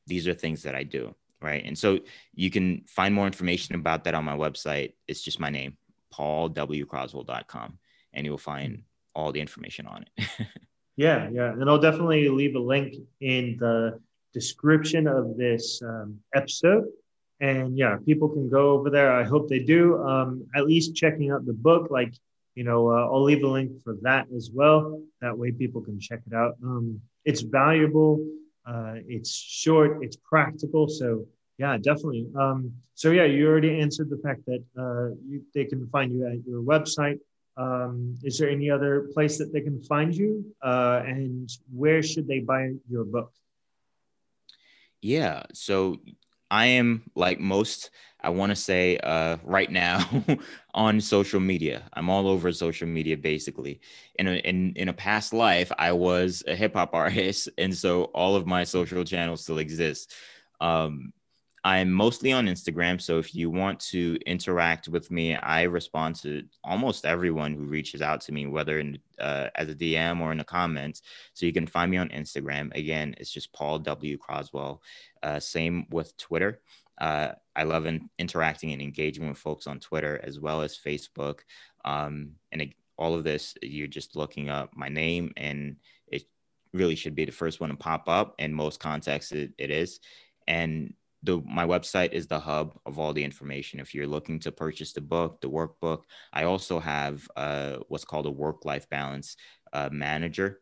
These 0.06 0.26
are 0.28 0.34
things 0.34 0.62
that 0.62 0.74
i 0.74 0.82
do 0.82 1.14
right? 1.40 1.64
And 1.64 1.78
so 1.78 2.00
you 2.34 2.50
can 2.50 2.82
find 2.86 3.14
more 3.14 3.26
information 3.26 3.74
about 3.74 4.04
that 4.04 4.14
on 4.14 4.24
my 4.24 4.36
website. 4.36 4.94
It's 5.06 5.22
just 5.22 5.40
my 5.40 5.50
name 5.50 5.76
paulwcroswell.com 6.12 7.78
and 8.14 8.26
you'll 8.26 8.38
find 8.38 8.82
all 9.14 9.32
the 9.32 9.40
information 9.40 9.86
on 9.86 10.04
it. 10.16 10.30
Yeah 10.96 11.28
yeah. 11.32 11.52
And 11.52 11.70
i'll 11.70 11.78
definitely 11.78 12.28
leave 12.28 12.56
a 12.56 12.58
link 12.58 12.96
in 13.20 13.56
the 13.60 14.00
description 14.34 15.06
of 15.06 15.36
this 15.36 15.80
um, 15.80 16.18
episode. 16.34 16.86
And 17.40 17.78
yeah 17.78 17.98
people 18.04 18.28
can 18.28 18.50
go 18.50 18.72
over 18.72 18.90
there. 18.90 19.12
I 19.12 19.22
hope 19.22 19.48
they 19.48 19.60
do. 19.60 20.02
Um, 20.02 20.48
at 20.56 20.66
least 20.66 20.96
checking 20.96 21.30
out 21.30 21.46
the 21.46 21.52
book 21.52 21.92
like 21.92 22.14
you 22.58 22.64
know 22.64 22.80
uh, 22.94 23.04
i'll 23.10 23.22
leave 23.30 23.44
a 23.44 23.52
link 23.58 23.70
for 23.84 23.94
that 24.02 24.24
as 24.38 24.50
well. 24.58 25.00
That 25.24 25.38
way 25.40 25.50
people 25.52 25.80
can 25.88 25.98
check 26.00 26.20
it 26.28 26.34
out. 26.42 26.54
Um, 26.68 27.00
it's 27.24 27.42
valuable 27.42 28.14
uh, 28.70 28.96
it's 29.16 29.32
short 29.62 29.90
it's 30.04 30.16
practical. 30.32 30.88
So 31.00 31.08
yeah 31.62 31.74
definitely. 31.88 32.26
Um, 32.42 32.60
so 33.02 33.06
yeah 33.18 33.28
you 33.34 33.42
already 33.50 33.72
answered 33.84 34.10
the 34.10 34.20
fact 34.26 34.40
that 34.50 34.62
uh, 34.84 35.08
you, 35.30 35.38
they 35.54 35.66
can 35.72 35.82
find 35.94 36.08
you 36.12 36.26
at 36.26 36.40
your 36.50 36.62
website. 36.72 37.20
Um, 37.56 38.16
is 38.28 38.38
there 38.38 38.50
any 38.58 38.68
other 38.76 38.92
place 39.14 39.38
that 39.38 39.52
they 39.52 39.62
can 39.68 39.80
find 39.92 40.10
you? 40.14 40.30
Uh, 40.70 41.02
and 41.06 41.48
where 41.82 42.02
should 42.02 42.26
they 42.26 42.40
buy 42.40 42.62
your 42.88 43.04
book? 43.04 43.32
Yeah. 45.00 45.42
So 45.52 45.76
I 46.50 46.66
am 46.66 47.02
like 47.14 47.40
most, 47.40 47.90
I 48.20 48.30
want 48.30 48.50
to 48.50 48.56
say 48.56 48.98
uh, 48.98 49.36
right 49.44 49.70
now 49.70 50.08
on 50.74 51.00
social 51.00 51.40
media. 51.40 51.88
I'm 51.92 52.08
all 52.10 52.26
over 52.28 52.52
social 52.52 52.88
media 52.88 53.16
basically. 53.16 53.80
In 54.18 54.28
a, 54.28 54.34
in 54.36 54.72
in 54.76 54.88
a 54.88 54.92
past 54.92 55.32
life, 55.32 55.70
I 55.78 55.92
was 55.92 56.42
a 56.46 56.56
hip 56.56 56.74
hop 56.74 56.94
artist, 56.94 57.48
and 57.58 57.76
so 57.76 58.04
all 58.14 58.34
of 58.36 58.46
my 58.46 58.64
social 58.64 59.04
channels 59.04 59.42
still 59.42 59.58
exist. 59.58 60.12
Um, 60.60 61.12
I'm 61.68 61.92
mostly 61.92 62.32
on 62.32 62.46
Instagram. 62.46 62.98
So 62.98 63.18
if 63.18 63.34
you 63.34 63.50
want 63.50 63.78
to 63.90 64.18
interact 64.24 64.88
with 64.88 65.10
me, 65.10 65.34
I 65.34 65.64
respond 65.64 66.16
to 66.22 66.42
almost 66.64 67.04
everyone 67.04 67.52
who 67.52 67.64
reaches 67.64 68.00
out 68.00 68.22
to 68.22 68.32
me, 68.32 68.46
whether 68.46 68.78
in, 68.78 68.98
uh, 69.18 69.48
as 69.54 69.68
a 69.68 69.74
DM 69.74 70.22
or 70.22 70.32
in 70.32 70.38
the 70.38 70.44
comments. 70.44 71.02
So 71.34 71.44
you 71.44 71.52
can 71.52 71.66
find 71.66 71.90
me 71.90 71.98
on 71.98 72.08
Instagram. 72.08 72.74
Again, 72.74 73.14
it's 73.18 73.30
just 73.30 73.52
Paul 73.52 73.80
W. 73.80 74.16
Croswell. 74.16 74.80
Uh, 75.22 75.40
same 75.40 75.86
with 75.90 76.16
Twitter. 76.16 76.62
Uh, 76.96 77.32
I 77.54 77.64
love 77.64 77.84
in, 77.84 78.08
interacting 78.18 78.72
and 78.72 78.80
engaging 78.80 79.28
with 79.28 79.36
folks 79.36 79.66
on 79.66 79.78
Twitter 79.78 80.18
as 80.24 80.40
well 80.40 80.62
as 80.62 80.78
Facebook. 80.78 81.40
Um, 81.84 82.30
and 82.50 82.62
it, 82.62 82.72
all 82.96 83.14
of 83.14 83.24
this, 83.24 83.54
you're 83.62 83.88
just 83.88 84.16
looking 84.16 84.48
up 84.48 84.74
my 84.74 84.88
name 84.88 85.34
and 85.36 85.76
it 86.06 86.22
really 86.72 86.96
should 86.96 87.14
be 87.14 87.26
the 87.26 87.30
first 87.30 87.60
one 87.60 87.68
to 87.68 87.76
pop 87.76 88.08
up. 88.08 88.36
In 88.38 88.54
most 88.54 88.80
contexts, 88.80 89.32
it, 89.32 89.52
it 89.58 89.70
is. 89.70 90.00
And 90.46 90.94
the 91.22 91.42
my 91.44 91.66
website 91.66 92.12
is 92.12 92.26
the 92.26 92.38
hub 92.38 92.78
of 92.86 92.98
all 92.98 93.12
the 93.12 93.24
information. 93.24 93.80
If 93.80 93.94
you're 93.94 94.06
looking 94.06 94.38
to 94.40 94.52
purchase 94.52 94.92
the 94.92 95.00
book, 95.00 95.40
the 95.40 95.50
workbook, 95.50 96.02
I 96.32 96.44
also 96.44 96.78
have 96.78 97.28
uh, 97.36 97.78
what's 97.88 98.04
called 98.04 98.26
a 98.26 98.30
work 98.30 98.64
life 98.64 98.88
balance 98.88 99.36
uh, 99.72 99.88
manager. 99.90 100.60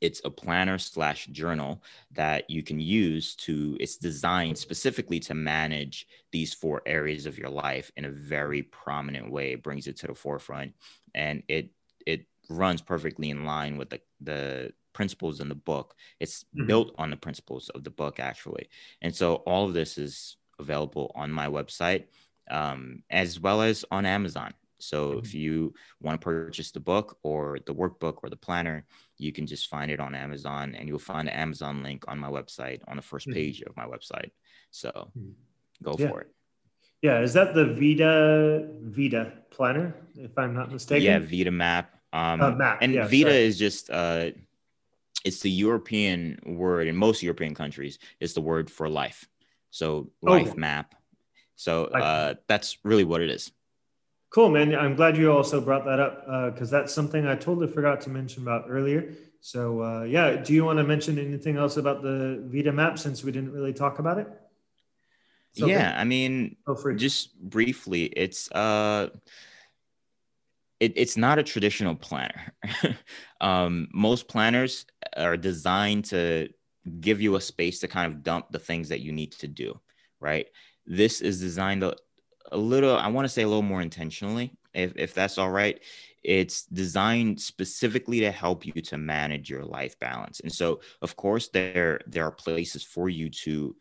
It's 0.00 0.20
a 0.24 0.30
planner 0.30 0.78
slash 0.78 1.26
journal 1.26 1.82
that 2.10 2.50
you 2.50 2.62
can 2.62 2.80
use 2.80 3.36
to. 3.36 3.76
It's 3.80 3.96
designed 3.96 4.58
specifically 4.58 5.20
to 5.20 5.34
manage 5.34 6.06
these 6.32 6.52
four 6.52 6.82
areas 6.86 7.24
of 7.24 7.38
your 7.38 7.50
life 7.50 7.90
in 7.96 8.04
a 8.04 8.10
very 8.10 8.62
prominent 8.62 9.30
way. 9.30 9.52
It 9.52 9.62
brings 9.62 9.86
it 9.86 9.96
to 9.98 10.08
the 10.08 10.14
forefront, 10.14 10.74
and 11.14 11.42
it 11.48 11.70
it 12.04 12.26
runs 12.50 12.82
perfectly 12.82 13.30
in 13.30 13.44
line 13.44 13.78
with 13.78 13.90
the 13.90 14.00
the 14.20 14.72
principles 14.92 15.40
in 15.40 15.48
the 15.48 15.54
book. 15.54 15.94
It's 16.20 16.44
mm-hmm. 16.44 16.66
built 16.66 16.94
on 16.98 17.10
the 17.10 17.16
principles 17.16 17.68
of 17.70 17.84
the 17.84 17.90
book, 17.90 18.20
actually. 18.20 18.68
And 19.00 19.14
so 19.14 19.36
all 19.36 19.66
of 19.66 19.74
this 19.74 19.98
is 19.98 20.36
available 20.58 21.12
on 21.14 21.30
my 21.30 21.48
website 21.48 22.04
um, 22.50 23.02
as 23.10 23.40
well 23.40 23.62
as 23.62 23.84
on 23.90 24.06
Amazon. 24.06 24.52
So 24.78 25.10
mm-hmm. 25.10 25.18
if 25.20 25.34
you 25.34 25.74
want 26.00 26.20
to 26.20 26.24
purchase 26.24 26.72
the 26.72 26.80
book 26.80 27.18
or 27.22 27.58
the 27.66 27.74
workbook 27.74 28.18
or 28.22 28.28
the 28.28 28.36
planner, 28.36 28.84
you 29.16 29.32
can 29.32 29.46
just 29.46 29.68
find 29.68 29.90
it 29.90 30.00
on 30.00 30.14
Amazon 30.14 30.74
and 30.74 30.88
you'll 30.88 30.98
find 30.98 31.28
the 31.28 31.36
Amazon 31.36 31.82
link 31.82 32.04
on 32.08 32.18
my 32.18 32.28
website 32.28 32.80
on 32.88 32.96
the 32.96 33.02
1st 33.02 33.14
mm-hmm. 33.14 33.32
page 33.32 33.62
of 33.62 33.76
my 33.76 33.84
website. 33.84 34.30
So 34.70 34.90
mm-hmm. 34.90 35.30
go 35.82 35.96
yeah. 35.98 36.08
for 36.08 36.22
it. 36.22 36.28
Yeah, 37.00 37.20
is 37.20 37.32
that 37.32 37.54
the 37.54 37.64
VIDA 37.64 38.68
VIDA 38.80 39.32
planner, 39.50 39.96
if 40.14 40.38
I'm 40.38 40.54
not 40.54 40.70
mistaken? 40.70 41.04
Yeah, 41.04 41.18
VIDA 41.18 41.50
map. 41.50 41.90
Um, 42.12 42.40
uh, 42.40 42.50
map. 42.52 42.78
And 42.80 42.92
yeah, 42.92 43.06
VIDA 43.08 43.30
sorry. 43.30 43.42
is 43.42 43.58
just 43.58 43.90
uh, 43.90 44.30
it's 45.24 45.40
the 45.40 45.50
European 45.50 46.38
word 46.44 46.88
in 46.88 46.96
most 46.96 47.22
European 47.22 47.54
countries. 47.54 47.98
It's 48.20 48.32
the 48.32 48.40
word 48.40 48.70
for 48.70 48.88
life. 48.88 49.28
So 49.70 50.10
life 50.20 50.52
oh. 50.52 50.56
map. 50.56 50.94
So 51.56 51.86
uh, 51.86 52.34
that's 52.48 52.78
really 52.84 53.04
what 53.04 53.20
it 53.20 53.30
is. 53.30 53.52
Cool, 54.30 54.50
man. 54.50 54.74
I'm 54.74 54.96
glad 54.96 55.16
you 55.16 55.30
also 55.30 55.60
brought 55.60 55.84
that 55.84 56.00
up 56.00 56.52
because 56.52 56.72
uh, 56.72 56.78
that's 56.78 56.94
something 56.94 57.26
I 57.26 57.34
totally 57.34 57.66
forgot 57.68 58.00
to 58.02 58.10
mention 58.10 58.42
about 58.42 58.64
earlier. 58.68 59.12
So 59.40 59.82
uh, 59.82 60.02
yeah, 60.04 60.36
do 60.36 60.54
you 60.54 60.64
want 60.64 60.78
to 60.78 60.84
mention 60.84 61.18
anything 61.18 61.56
else 61.56 61.76
about 61.76 62.02
the 62.02 62.42
VIDA 62.46 62.72
map 62.72 62.98
since 62.98 63.22
we 63.22 63.32
didn't 63.32 63.52
really 63.52 63.72
talk 63.72 63.98
about 63.98 64.18
it? 64.18 64.28
So 65.52 65.66
yeah, 65.66 65.94
I 65.98 66.04
mean, 66.04 66.56
just 66.96 67.38
briefly, 67.38 68.04
it's 68.04 68.50
uh 68.52 69.10
it, 70.82 70.94
it's 70.96 71.16
not 71.16 71.38
a 71.38 71.44
traditional 71.44 71.94
planner. 71.94 72.52
um, 73.40 73.86
most 73.94 74.26
planners 74.26 74.84
are 75.16 75.36
designed 75.36 76.06
to 76.06 76.48
give 76.98 77.20
you 77.20 77.36
a 77.36 77.40
space 77.40 77.78
to 77.78 77.88
kind 77.88 78.12
of 78.12 78.24
dump 78.24 78.46
the 78.50 78.58
things 78.58 78.88
that 78.88 78.98
you 78.98 79.12
need 79.12 79.30
to 79.30 79.46
do, 79.46 79.78
right? 80.18 80.48
This 80.84 81.20
is 81.20 81.38
designed 81.38 81.84
a, 81.84 81.94
a 82.50 82.56
little, 82.56 82.96
I 82.96 83.06
want 83.06 83.26
to 83.26 83.28
say 83.28 83.42
a 83.42 83.48
little 83.48 83.62
more 83.62 83.80
intentionally, 83.80 84.54
if, 84.74 84.92
if 84.96 85.14
that's 85.14 85.38
all 85.38 85.52
right. 85.52 85.80
It's 86.24 86.64
designed 86.64 87.40
specifically 87.40 88.18
to 88.18 88.32
help 88.32 88.66
you 88.66 88.72
to 88.72 88.98
manage 88.98 89.48
your 89.48 89.64
life 89.64 89.96
balance. 90.00 90.40
And 90.40 90.52
so, 90.52 90.80
of 91.00 91.14
course, 91.14 91.48
there, 91.50 92.00
there 92.08 92.24
are 92.24 92.32
places 92.32 92.82
for 92.82 93.08
you 93.08 93.30
to 93.44 93.76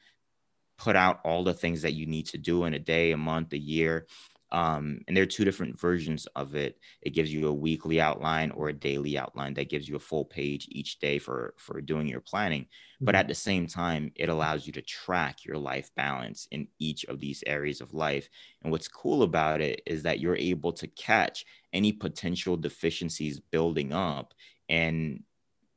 put 0.77 0.95
out 0.95 1.19
all 1.25 1.43
the 1.43 1.53
things 1.53 1.81
that 1.81 1.93
you 1.93 2.05
need 2.05 2.27
to 2.27 2.37
do 2.37 2.65
in 2.65 2.75
a 2.75 2.79
day, 2.79 3.11
a 3.11 3.17
month, 3.17 3.53
a 3.53 3.57
year 3.57 4.05
um, 4.51 4.99
and 5.07 5.15
there 5.15 5.23
are 5.23 5.27
two 5.27 5.45
different 5.45 5.79
versions 5.79 6.27
of 6.35 6.55
it. 6.55 6.77
It 7.01 7.11
gives 7.11 7.33
you 7.33 7.47
a 7.47 7.53
weekly 7.53 8.01
outline 8.01 8.51
or 8.51 8.69
a 8.69 8.73
daily 8.73 9.17
outline 9.17 9.53
that 9.53 9.69
gives 9.69 9.87
you 9.87 9.95
a 9.95 9.99
full 9.99 10.25
page 10.25 10.67
each 10.69 10.99
day 10.99 11.19
for 11.19 11.53
for 11.57 11.79
doing 11.79 12.07
your 12.07 12.19
planning. 12.19 12.63
Mm-hmm. 12.63 13.05
But 13.05 13.15
at 13.15 13.27
the 13.27 13.35
same 13.35 13.67
time, 13.67 14.11
it 14.15 14.29
allows 14.29 14.67
you 14.67 14.73
to 14.73 14.81
track 14.81 15.45
your 15.45 15.57
life 15.57 15.89
balance 15.95 16.47
in 16.51 16.67
each 16.79 17.05
of 17.05 17.19
these 17.19 17.43
areas 17.47 17.79
of 17.79 17.93
life. 17.93 18.29
And 18.61 18.71
what's 18.71 18.89
cool 18.89 19.23
about 19.23 19.61
it 19.61 19.81
is 19.85 20.03
that 20.03 20.19
you're 20.19 20.35
able 20.35 20.73
to 20.73 20.87
catch 20.87 21.45
any 21.71 21.93
potential 21.93 22.57
deficiencies 22.57 23.39
building 23.39 23.93
up 23.93 24.33
and 24.67 25.23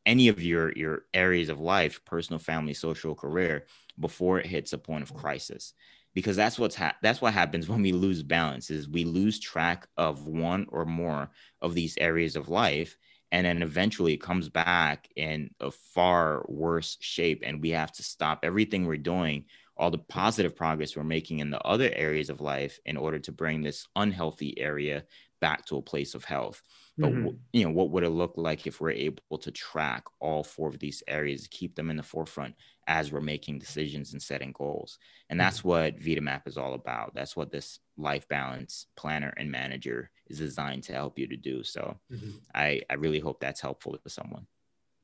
any 0.07 0.29
of 0.29 0.43
your 0.43 0.73
your 0.73 1.05
areas 1.15 1.49
of 1.49 1.61
life 1.61 2.05
personal 2.05 2.39
family 2.39 2.75
social 2.75 3.15
career 3.15 3.67
before 3.99 4.39
it 4.39 4.47
hits 4.47 4.73
a 4.73 4.79
point 4.79 5.03
of 5.03 5.15
crisis 5.15 5.75
because 6.14 6.37
that's 6.37 6.59
what's 6.59 6.77
ha- 6.77 6.96
that's 7.03 7.20
what 7.20 7.35
happens 7.35 7.68
when 7.68 7.83
we 7.83 7.92
lose 7.92 8.22
balance 8.22 8.70
is 8.70 8.88
we 8.88 9.05
lose 9.05 9.38
track 9.38 9.87
of 9.96 10.27
one 10.27 10.66
or 10.70 10.85
more 10.85 11.31
of 11.61 11.74
these 11.74 11.96
areas 11.98 12.37
of 12.37 12.48
life 12.48 12.96
and 13.33 13.46
then 13.46 13.62
eventually 13.62 14.14
it 14.14 14.22
comes 14.22 14.48
back 14.48 15.09
in 15.16 15.50
a 15.61 15.70
far 15.70 16.44
worse 16.48 16.96
shape 17.00 17.42
and 17.44 17.61
we 17.61 17.70
have 17.70 17.90
to 17.92 18.03
stop 18.03 18.40
everything 18.42 18.87
we're 18.87 18.96
doing 18.96 19.44
all 19.77 19.90
the 19.90 19.98
positive 19.98 20.55
progress 20.55 20.96
we're 20.96 21.03
making 21.03 21.40
in 21.40 21.50
the 21.50 21.61
other 21.62 21.90
areas 21.94 22.31
of 22.31 22.40
life 22.40 22.79
in 22.87 22.96
order 22.96 23.18
to 23.18 23.33
bring 23.33 23.61
this 23.61 23.88
unhealthy 23.96 24.57
area 24.59 25.03
back 25.40 25.66
to 25.66 25.77
a 25.77 25.83
place 25.83 26.14
of 26.14 26.24
health 26.24 26.62
but 26.96 27.11
mm-hmm. 27.11 27.29
you 27.53 27.64
know 27.64 27.72
what 27.72 27.90
would 27.90 28.05
it 28.05 28.11
look 28.11 28.35
like 28.37 28.66
if 28.66 28.81
we're 28.81 28.90
able 28.90 29.38
to 29.38 29.50
track 29.50 30.05
all 30.20 30.44
four 30.44 30.68
of 30.68 30.79
these 30.79 31.03
areas 31.09 31.48
keep 31.50 31.74
them 31.74 31.90
in 31.90 31.96
the 31.96 32.03
forefront 32.03 32.55
as 32.87 33.12
we're 33.12 33.20
making 33.20 33.59
decisions 33.59 34.12
and 34.12 34.23
setting 34.23 34.53
goals. 34.53 34.99
And 35.31 35.38
that's 35.40 35.59
mm-hmm. 35.59 35.68
what 35.68 36.01
VIDAMap 36.01 36.47
is 36.47 36.59
all 36.59 36.75
about. 36.75 37.14
That's 37.14 37.37
what 37.37 37.51
this 37.51 37.79
life 37.97 38.29
balance 38.29 38.87
planner 38.97 39.33
and 39.37 39.51
manager 39.51 40.11
is 40.29 40.38
designed 40.38 40.83
to 40.85 40.92
help 40.92 41.18
you 41.18 41.27
to 41.29 41.37
do. 41.37 41.62
So 41.62 41.97
mm-hmm. 42.12 42.31
I, 42.55 42.83
I 42.90 42.94
really 42.94 43.20
hope 43.20 43.40
that's 43.40 43.61
helpful 43.61 43.97
to 43.97 44.09
someone. 44.09 44.47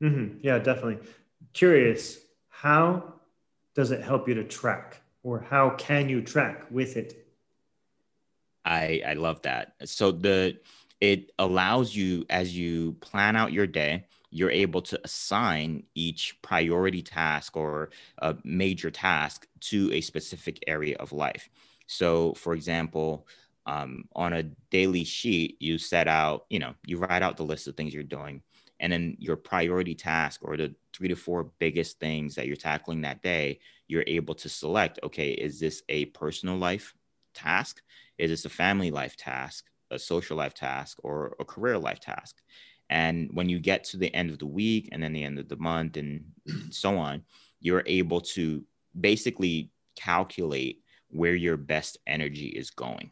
Mm-hmm. 0.01 0.37
Yeah, 0.41 0.59
definitely. 0.59 0.99
Curious, 1.53 2.19
how 2.49 3.15
does 3.75 3.91
it 3.91 4.01
help 4.01 4.27
you 4.27 4.35
to 4.35 4.43
track 4.43 5.01
or 5.23 5.39
how 5.39 5.71
can 5.71 6.09
you 6.09 6.21
track 6.21 6.65
with 6.69 6.97
it? 6.97 7.27
I, 8.63 9.01
I 9.05 9.13
love 9.13 9.41
that. 9.43 9.73
So 9.85 10.11
the, 10.11 10.57
it 10.99 11.31
allows 11.39 11.95
you 11.95 12.25
as 12.29 12.55
you 12.55 12.93
plan 13.01 13.35
out 13.35 13.51
your 13.51 13.67
day 13.67 14.05
you're 14.31 14.51
able 14.51 14.81
to 14.81 14.99
assign 15.03 15.83
each 15.95 16.37
priority 16.41 17.01
task 17.01 17.55
or 17.57 17.91
a 18.19 18.35
major 18.43 18.89
task 18.91 19.47
to 19.59 19.91
a 19.93 20.01
specific 20.01 20.63
area 20.67 20.95
of 20.99 21.11
life. 21.11 21.49
So, 21.87 22.33
for 22.35 22.53
example, 22.53 23.27
um, 23.65 24.05
on 24.15 24.33
a 24.33 24.43
daily 24.71 25.03
sheet, 25.03 25.57
you 25.59 25.77
set 25.77 26.07
out, 26.07 26.45
you 26.49 26.59
know, 26.59 26.73
you 26.85 26.97
write 26.97 27.21
out 27.21 27.37
the 27.37 27.43
list 27.45 27.67
of 27.67 27.75
things 27.75 27.93
you're 27.93 28.03
doing, 28.03 28.41
and 28.79 28.91
then 28.91 29.15
your 29.19 29.35
priority 29.35 29.93
task 29.93 30.41
or 30.43 30.57
the 30.57 30.73
three 30.93 31.07
to 31.09 31.15
four 31.15 31.51
biggest 31.59 31.99
things 31.99 32.35
that 32.35 32.47
you're 32.47 32.55
tackling 32.55 33.01
that 33.01 33.21
day, 33.21 33.59
you're 33.87 34.03
able 34.07 34.33
to 34.35 34.49
select, 34.49 34.99
okay, 35.03 35.31
is 35.31 35.59
this 35.59 35.83
a 35.89 36.05
personal 36.07 36.57
life 36.57 36.95
task? 37.35 37.81
Is 38.17 38.31
this 38.31 38.45
a 38.45 38.49
family 38.49 38.91
life 38.91 39.15
task, 39.15 39.65
a 39.91 39.99
social 39.99 40.37
life 40.37 40.53
task, 40.53 40.97
or 41.03 41.35
a 41.39 41.45
career 41.45 41.77
life 41.77 41.99
task? 41.99 42.41
And 42.91 43.29
when 43.33 43.47
you 43.47 43.57
get 43.57 43.85
to 43.85 43.97
the 43.97 44.13
end 44.13 44.29
of 44.29 44.37
the 44.37 44.45
week 44.45 44.89
and 44.91 45.01
then 45.01 45.13
the 45.13 45.23
end 45.23 45.39
of 45.39 45.47
the 45.47 45.55
month 45.55 45.95
and 45.95 46.25
so 46.69 46.97
on, 46.97 47.23
you're 47.61 47.83
able 47.85 48.19
to 48.21 48.65
basically 48.99 49.71
calculate 49.95 50.83
where 51.09 51.33
your 51.33 51.55
best 51.55 51.97
energy 52.05 52.47
is 52.47 52.69
going. 52.69 53.11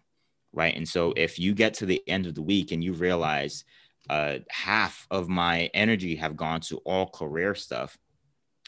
Right. 0.51 0.75
And 0.75 0.87
so 0.87 1.13
if 1.15 1.39
you 1.39 1.53
get 1.53 1.75
to 1.75 1.85
the 1.85 2.03
end 2.07 2.25
of 2.25 2.35
the 2.35 2.41
week 2.41 2.71
and 2.71 2.83
you 2.83 2.93
realize 2.93 3.63
uh, 4.09 4.39
half 4.49 5.07
of 5.11 5.29
my 5.29 5.69
energy 5.73 6.15
have 6.17 6.35
gone 6.35 6.59
to 6.61 6.77
all 6.79 7.07
career 7.07 7.55
stuff, 7.55 7.97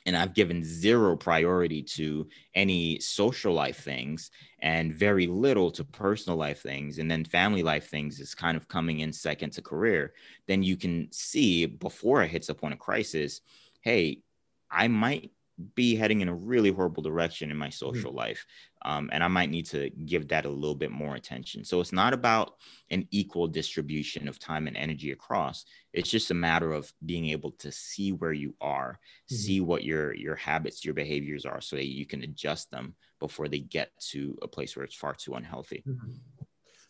and 0.05 0.17
I've 0.17 0.33
given 0.33 0.63
zero 0.63 1.15
priority 1.15 1.83
to 1.83 2.27
any 2.55 2.99
social 2.99 3.53
life 3.53 3.83
things 3.83 4.31
and 4.59 4.93
very 4.93 5.27
little 5.27 5.71
to 5.71 5.83
personal 5.83 6.37
life 6.37 6.61
things. 6.61 6.97
And 6.97 7.09
then 7.09 7.23
family 7.23 7.63
life 7.63 7.89
things 7.89 8.19
is 8.19 8.33
kind 8.33 8.57
of 8.57 8.67
coming 8.67 8.99
in 8.99 9.13
second 9.13 9.51
to 9.53 9.61
career. 9.61 10.13
Then 10.47 10.63
you 10.63 10.77
can 10.77 11.09
see 11.11 11.65
before 11.65 12.23
it 12.23 12.31
hits 12.31 12.49
upon 12.49 12.73
a 12.73 12.77
crisis, 12.77 13.41
hey, 13.81 14.21
I 14.69 14.87
might 14.87 15.31
be 15.75 15.95
heading 15.95 16.21
in 16.21 16.29
a 16.29 16.33
really 16.33 16.71
horrible 16.71 17.03
direction 17.03 17.51
in 17.51 17.57
my 17.57 17.67
mm-hmm. 17.67 17.71
social 17.71 18.11
mm-hmm. 18.11 18.19
life. 18.19 18.45
Um, 18.83 19.09
and 19.13 19.23
I 19.23 19.27
might 19.27 19.51
need 19.51 19.67
to 19.67 19.89
give 19.89 20.29
that 20.29 20.45
a 20.45 20.49
little 20.49 20.75
bit 20.75 20.91
more 20.91 21.15
attention. 21.15 21.63
So 21.63 21.79
it's 21.79 21.91
not 21.91 22.13
about 22.13 22.55
an 22.89 23.07
equal 23.11 23.47
distribution 23.47 24.27
of 24.27 24.39
time 24.39 24.67
and 24.67 24.75
energy 24.75 25.11
across. 25.11 25.65
It's 25.93 26.09
just 26.09 26.31
a 26.31 26.35
matter 26.35 26.71
of 26.73 26.91
being 27.05 27.27
able 27.27 27.51
to 27.59 27.71
see 27.71 28.11
where 28.11 28.33
you 28.33 28.55
are, 28.59 28.99
mm-hmm. 29.31 29.35
see 29.35 29.61
what 29.61 29.83
your 29.83 30.15
your 30.15 30.35
habits, 30.35 30.83
your 30.83 30.93
behaviors 30.93 31.45
are, 31.45 31.61
so 31.61 31.75
that 31.75 31.87
you 31.87 32.05
can 32.05 32.23
adjust 32.23 32.71
them 32.71 32.95
before 33.19 33.47
they 33.47 33.59
get 33.59 33.91
to 34.09 34.37
a 34.41 34.47
place 34.47 34.75
where 34.75 34.85
it's 34.85 34.95
far 34.95 35.13
too 35.13 35.35
unhealthy. 35.35 35.83
Mm-hmm. 35.87 36.11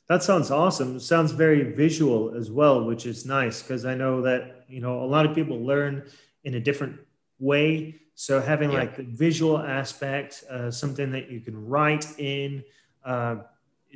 That 0.08 0.24
sounds 0.24 0.52
awesome. 0.52 0.98
It 0.98 1.02
sounds 1.02 1.32
very 1.32 1.74
visual 1.74 2.36
as 2.36 2.52
well, 2.52 2.84
which 2.84 3.06
is 3.06 3.26
nice 3.26 3.62
because 3.62 3.86
I 3.86 3.96
know 3.96 4.22
that 4.22 4.66
you 4.68 4.82
know 4.82 5.04
a 5.04 5.06
lot 5.06 5.26
of 5.26 5.36
people 5.36 5.66
learn 5.66 6.10
in 6.44 6.56
a 6.56 6.60
different 6.60 7.00
way 7.40 8.00
so 8.22 8.40
having 8.40 8.70
yeah. 8.72 8.78
like 8.78 8.98
the 8.98 9.04
visual 9.04 9.58
aspect, 9.58 10.44
uh, 10.48 10.70
something 10.70 11.10
that 11.10 11.32
you 11.32 11.40
can 11.40 11.66
write 11.66 12.06
in, 12.20 12.64
uh, 13.04 13.38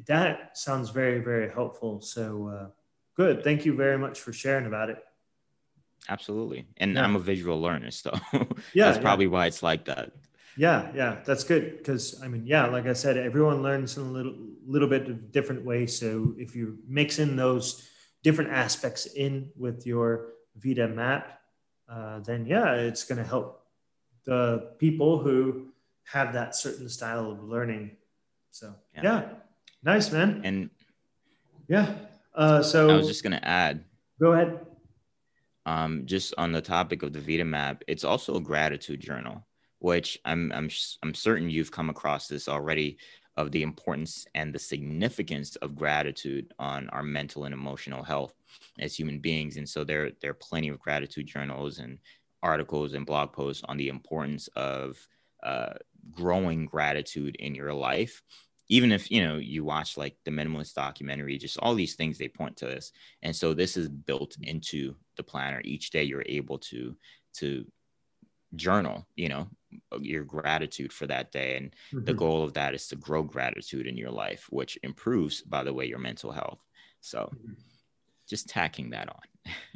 that 0.07 0.57
sounds 0.57 0.89
very, 0.89 1.19
very 1.19 1.47
helpful. 1.47 2.01
So 2.01 2.47
uh, 2.47 2.67
good. 3.15 3.43
Thank 3.43 3.65
you 3.65 3.75
very 3.75 3.99
much 3.99 4.19
for 4.19 4.33
sharing 4.33 4.65
about 4.65 4.89
it. 4.89 4.97
Absolutely. 6.09 6.65
And 6.77 6.95
yeah. 6.95 7.03
I'm 7.03 7.15
a 7.15 7.19
visual 7.19 7.61
learner, 7.61 7.91
so 7.91 8.17
yeah, 8.73 8.85
that's 8.85 8.97
probably 8.97 9.25
yeah. 9.25 9.31
why 9.31 9.45
it's 9.45 9.61
like 9.61 9.85
that. 9.85 10.11
Yeah, 10.57 10.89
yeah, 10.95 11.17
that's 11.23 11.43
good 11.43 11.77
because 11.77 12.19
I 12.23 12.27
mean, 12.27 12.47
yeah, 12.47 12.65
like 12.65 12.87
I 12.87 12.93
said, 12.93 13.17
everyone 13.17 13.61
learns 13.61 13.95
in 13.95 14.07
a 14.07 14.11
little 14.11 14.33
little 14.65 14.87
bit 14.87 15.07
of 15.07 15.31
different 15.31 15.63
ways. 15.63 15.99
So 15.99 16.33
if 16.39 16.55
you 16.55 16.79
mix 16.87 17.19
in 17.19 17.35
those 17.35 17.87
different 18.23 18.49
aspects 18.49 19.05
in 19.05 19.51
with 19.55 19.85
your 19.85 20.29
VIDA 20.55 20.87
map, 20.87 21.41
uh, 21.87 22.21
then 22.21 22.47
yeah, 22.47 22.73
it's 22.73 23.03
going 23.03 23.19
to 23.19 23.29
help 23.29 23.64
the 24.25 24.71
people 24.79 25.19
who 25.19 25.67
have 26.05 26.33
that 26.33 26.55
certain 26.55 26.89
style 26.89 27.31
of 27.31 27.43
learning. 27.43 27.91
So 28.51 28.75
yeah, 28.93 29.03
yeah. 29.03 29.29
nice 29.83 30.11
man. 30.11 30.41
And 30.43 30.69
yeah, 31.67 31.95
uh, 32.33 32.61
so 32.61 32.89
I 32.89 32.97
was 32.97 33.07
just 33.07 33.23
gonna 33.23 33.39
add. 33.43 33.83
Go 34.19 34.33
ahead. 34.33 34.65
Um, 35.65 36.05
just 36.05 36.33
on 36.37 36.51
the 36.51 36.61
topic 36.61 37.01
of 37.01 37.11
the 37.11 37.19
VIDA 37.19 37.45
map, 37.45 37.83
it's 37.87 38.03
also 38.03 38.35
a 38.35 38.41
gratitude 38.41 38.99
journal, 38.99 39.45
which 39.79 40.19
I'm 40.25 40.51
I'm 40.51 40.69
I'm 41.03 41.13
certain 41.13 41.49
you've 41.49 41.71
come 41.71 41.89
across 41.89 42.27
this 42.27 42.47
already 42.47 42.97
of 43.37 43.51
the 43.51 43.63
importance 43.63 44.25
and 44.33 44.53
the 44.53 44.59
significance 44.59 45.57
of 45.57 45.75
gratitude 45.75 46.53
on 46.57 46.87
our 46.89 47.03
mental 47.03 47.43
and 47.43 47.53
emotional 47.53 48.01
health 48.01 48.33
as 48.79 48.95
human 48.95 49.19
beings. 49.19 49.57
And 49.57 49.67
so 49.67 49.83
there 49.83 50.11
there 50.21 50.31
are 50.31 50.35
plenty 50.35 50.69
of 50.69 50.79
gratitude 50.79 51.27
journals 51.27 51.79
and 51.79 51.99
articles 52.45 52.93
and 52.93 53.05
blog 53.05 53.33
posts 53.33 53.63
on 53.67 53.75
the 53.75 53.89
importance 53.89 54.47
of 54.55 54.97
uh, 55.43 55.73
growing 56.11 56.65
gratitude 56.65 57.35
in 57.37 57.55
your 57.55 57.73
life. 57.73 58.21
Even 58.69 58.91
if 58.91 59.11
you 59.11 59.23
know 59.23 59.37
you 59.37 59.63
watch 59.63 59.97
like 59.97 60.15
the 60.25 60.31
minimalist 60.31 60.73
documentary 60.73 61.37
just 61.37 61.59
all 61.59 61.75
these 61.75 61.95
things 61.95 62.17
they 62.17 62.27
point 62.27 62.57
to 62.57 62.65
this. 62.65 62.91
And 63.21 63.35
so 63.35 63.53
this 63.53 63.77
is 63.77 63.89
built 63.89 64.37
into 64.41 64.95
the 65.17 65.23
planner. 65.23 65.61
Each 65.63 65.89
day 65.89 66.03
you're 66.03 66.23
able 66.25 66.59
to 66.69 66.95
to 67.37 67.65
journal 68.55 69.05
you 69.15 69.27
know 69.27 69.47
your 69.99 70.23
gratitude 70.23 70.93
for 70.93 71.05
that 71.07 71.31
day. 71.31 71.57
And 71.57 71.71
mm-hmm. 71.93 72.05
the 72.05 72.13
goal 72.13 72.43
of 72.43 72.53
that 72.53 72.73
is 72.73 72.87
to 72.87 72.95
grow 72.95 73.21
gratitude 73.21 73.87
in 73.87 73.97
your 73.97 74.11
life 74.11 74.47
which 74.49 74.79
improves 74.81 75.41
by 75.41 75.63
the 75.63 75.73
way 75.73 75.85
your 75.85 75.99
mental 75.99 76.31
health. 76.31 76.61
So 77.01 77.29
mm-hmm. 77.35 77.53
just 78.27 78.49
tacking 78.49 78.91
that 78.91 79.09
on 79.09 79.34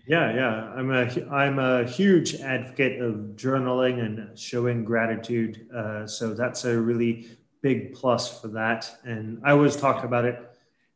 yeah, 0.10 0.34
yeah. 0.34 0.74
I'm 0.76 0.92
a 0.92 1.30
I'm 1.32 1.60
a 1.60 1.86
huge 1.86 2.36
advocate 2.36 3.00
of 3.00 3.14
journaling 3.36 4.04
and 4.04 4.38
showing 4.38 4.84
gratitude. 4.84 5.68
Uh, 5.72 6.08
so 6.08 6.34
that's 6.34 6.66
a 6.66 6.80
really 6.80 7.28
big 7.62 7.94
plus 7.94 8.42
for 8.42 8.48
that. 8.50 8.90
And 9.04 9.40
I 9.44 9.52
always 9.52 9.76
talk 9.76 10.04
about 10.04 10.26
it 10.26 10.40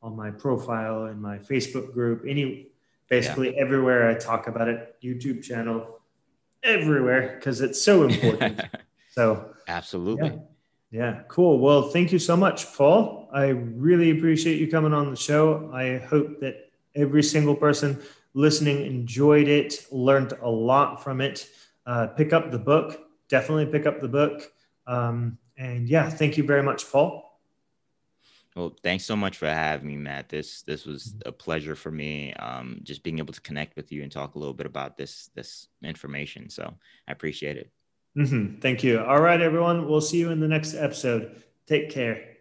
on 0.01 0.15
my 0.15 0.31
profile 0.31 1.05
and 1.05 1.21
my 1.21 1.37
Facebook 1.37 1.93
group. 1.93 2.23
Any 2.27 2.69
basically 3.07 3.53
yeah. 3.53 3.61
everywhere 3.61 4.09
I 4.09 4.15
talk 4.15 4.47
about 4.47 4.67
it, 4.67 4.95
YouTube 5.03 5.43
channel, 5.43 5.99
everywhere 6.63 7.35
because 7.35 7.61
it's 7.61 7.81
so 7.81 8.03
important. 8.03 8.61
so 9.11 9.53
absolutely. 9.67 10.29
Yeah. 10.29 10.37
Yeah, 10.89 11.21
cool. 11.27 11.57
Well, 11.57 11.89
thank 11.89 12.11
you 12.11 12.19
so 12.19 12.37
much, 12.37 12.71
Paul. 12.75 13.27
I 13.33 13.47
really 13.47 14.11
appreciate 14.11 14.59
you 14.59 14.69
coming 14.69 14.93
on 14.93 15.09
the 15.09 15.15
show. 15.15 15.71
I 15.73 15.97
hope 15.97 16.39
that 16.41 16.69
every 16.95 17.23
single 17.23 17.55
person 17.55 17.99
listening, 18.33 18.85
enjoyed 18.85 19.47
it, 19.47 19.85
learned 19.91 20.33
a 20.41 20.49
lot 20.49 21.03
from 21.03 21.21
it. 21.21 21.47
Uh, 21.85 22.07
pick 22.07 22.33
up 22.33 22.51
the 22.51 22.59
book, 22.59 22.99
definitely 23.29 23.65
pick 23.65 23.85
up 23.85 23.99
the 23.99 24.07
book. 24.07 24.51
Um, 24.87 25.37
and 25.57 25.87
yeah, 25.87 26.09
thank 26.09 26.37
you 26.37 26.43
very 26.43 26.63
much, 26.63 26.89
Paul. 26.91 27.23
Well, 28.55 28.75
thanks 28.83 29.05
so 29.05 29.15
much 29.15 29.37
for 29.37 29.47
having 29.47 29.87
me, 29.87 29.97
Matt. 29.97 30.29
This 30.29 30.61
this 30.61 30.85
was 30.85 31.15
a 31.25 31.31
pleasure 31.31 31.75
for 31.75 31.89
me. 31.89 32.33
Um, 32.33 32.79
just 32.83 33.03
being 33.03 33.17
able 33.17 33.33
to 33.33 33.41
connect 33.41 33.75
with 33.75 33.91
you 33.91 34.03
and 34.03 34.11
talk 34.11 34.35
a 34.35 34.39
little 34.39 34.53
bit 34.53 34.67
about 34.67 34.95
this 34.95 35.31
this 35.33 35.67
information. 35.83 36.49
So 36.49 36.71
I 37.07 37.11
appreciate 37.11 37.57
it. 37.57 37.71
Mm-hmm. 38.15 38.59
Thank 38.59 38.83
you. 38.83 38.99
All 38.99 39.21
right, 39.21 39.41
everyone. 39.41 39.87
We'll 39.87 40.01
see 40.01 40.19
you 40.19 40.29
in 40.29 40.39
the 40.39 40.47
next 40.47 40.75
episode. 40.75 41.41
Take 41.65 41.89
care. 41.89 42.32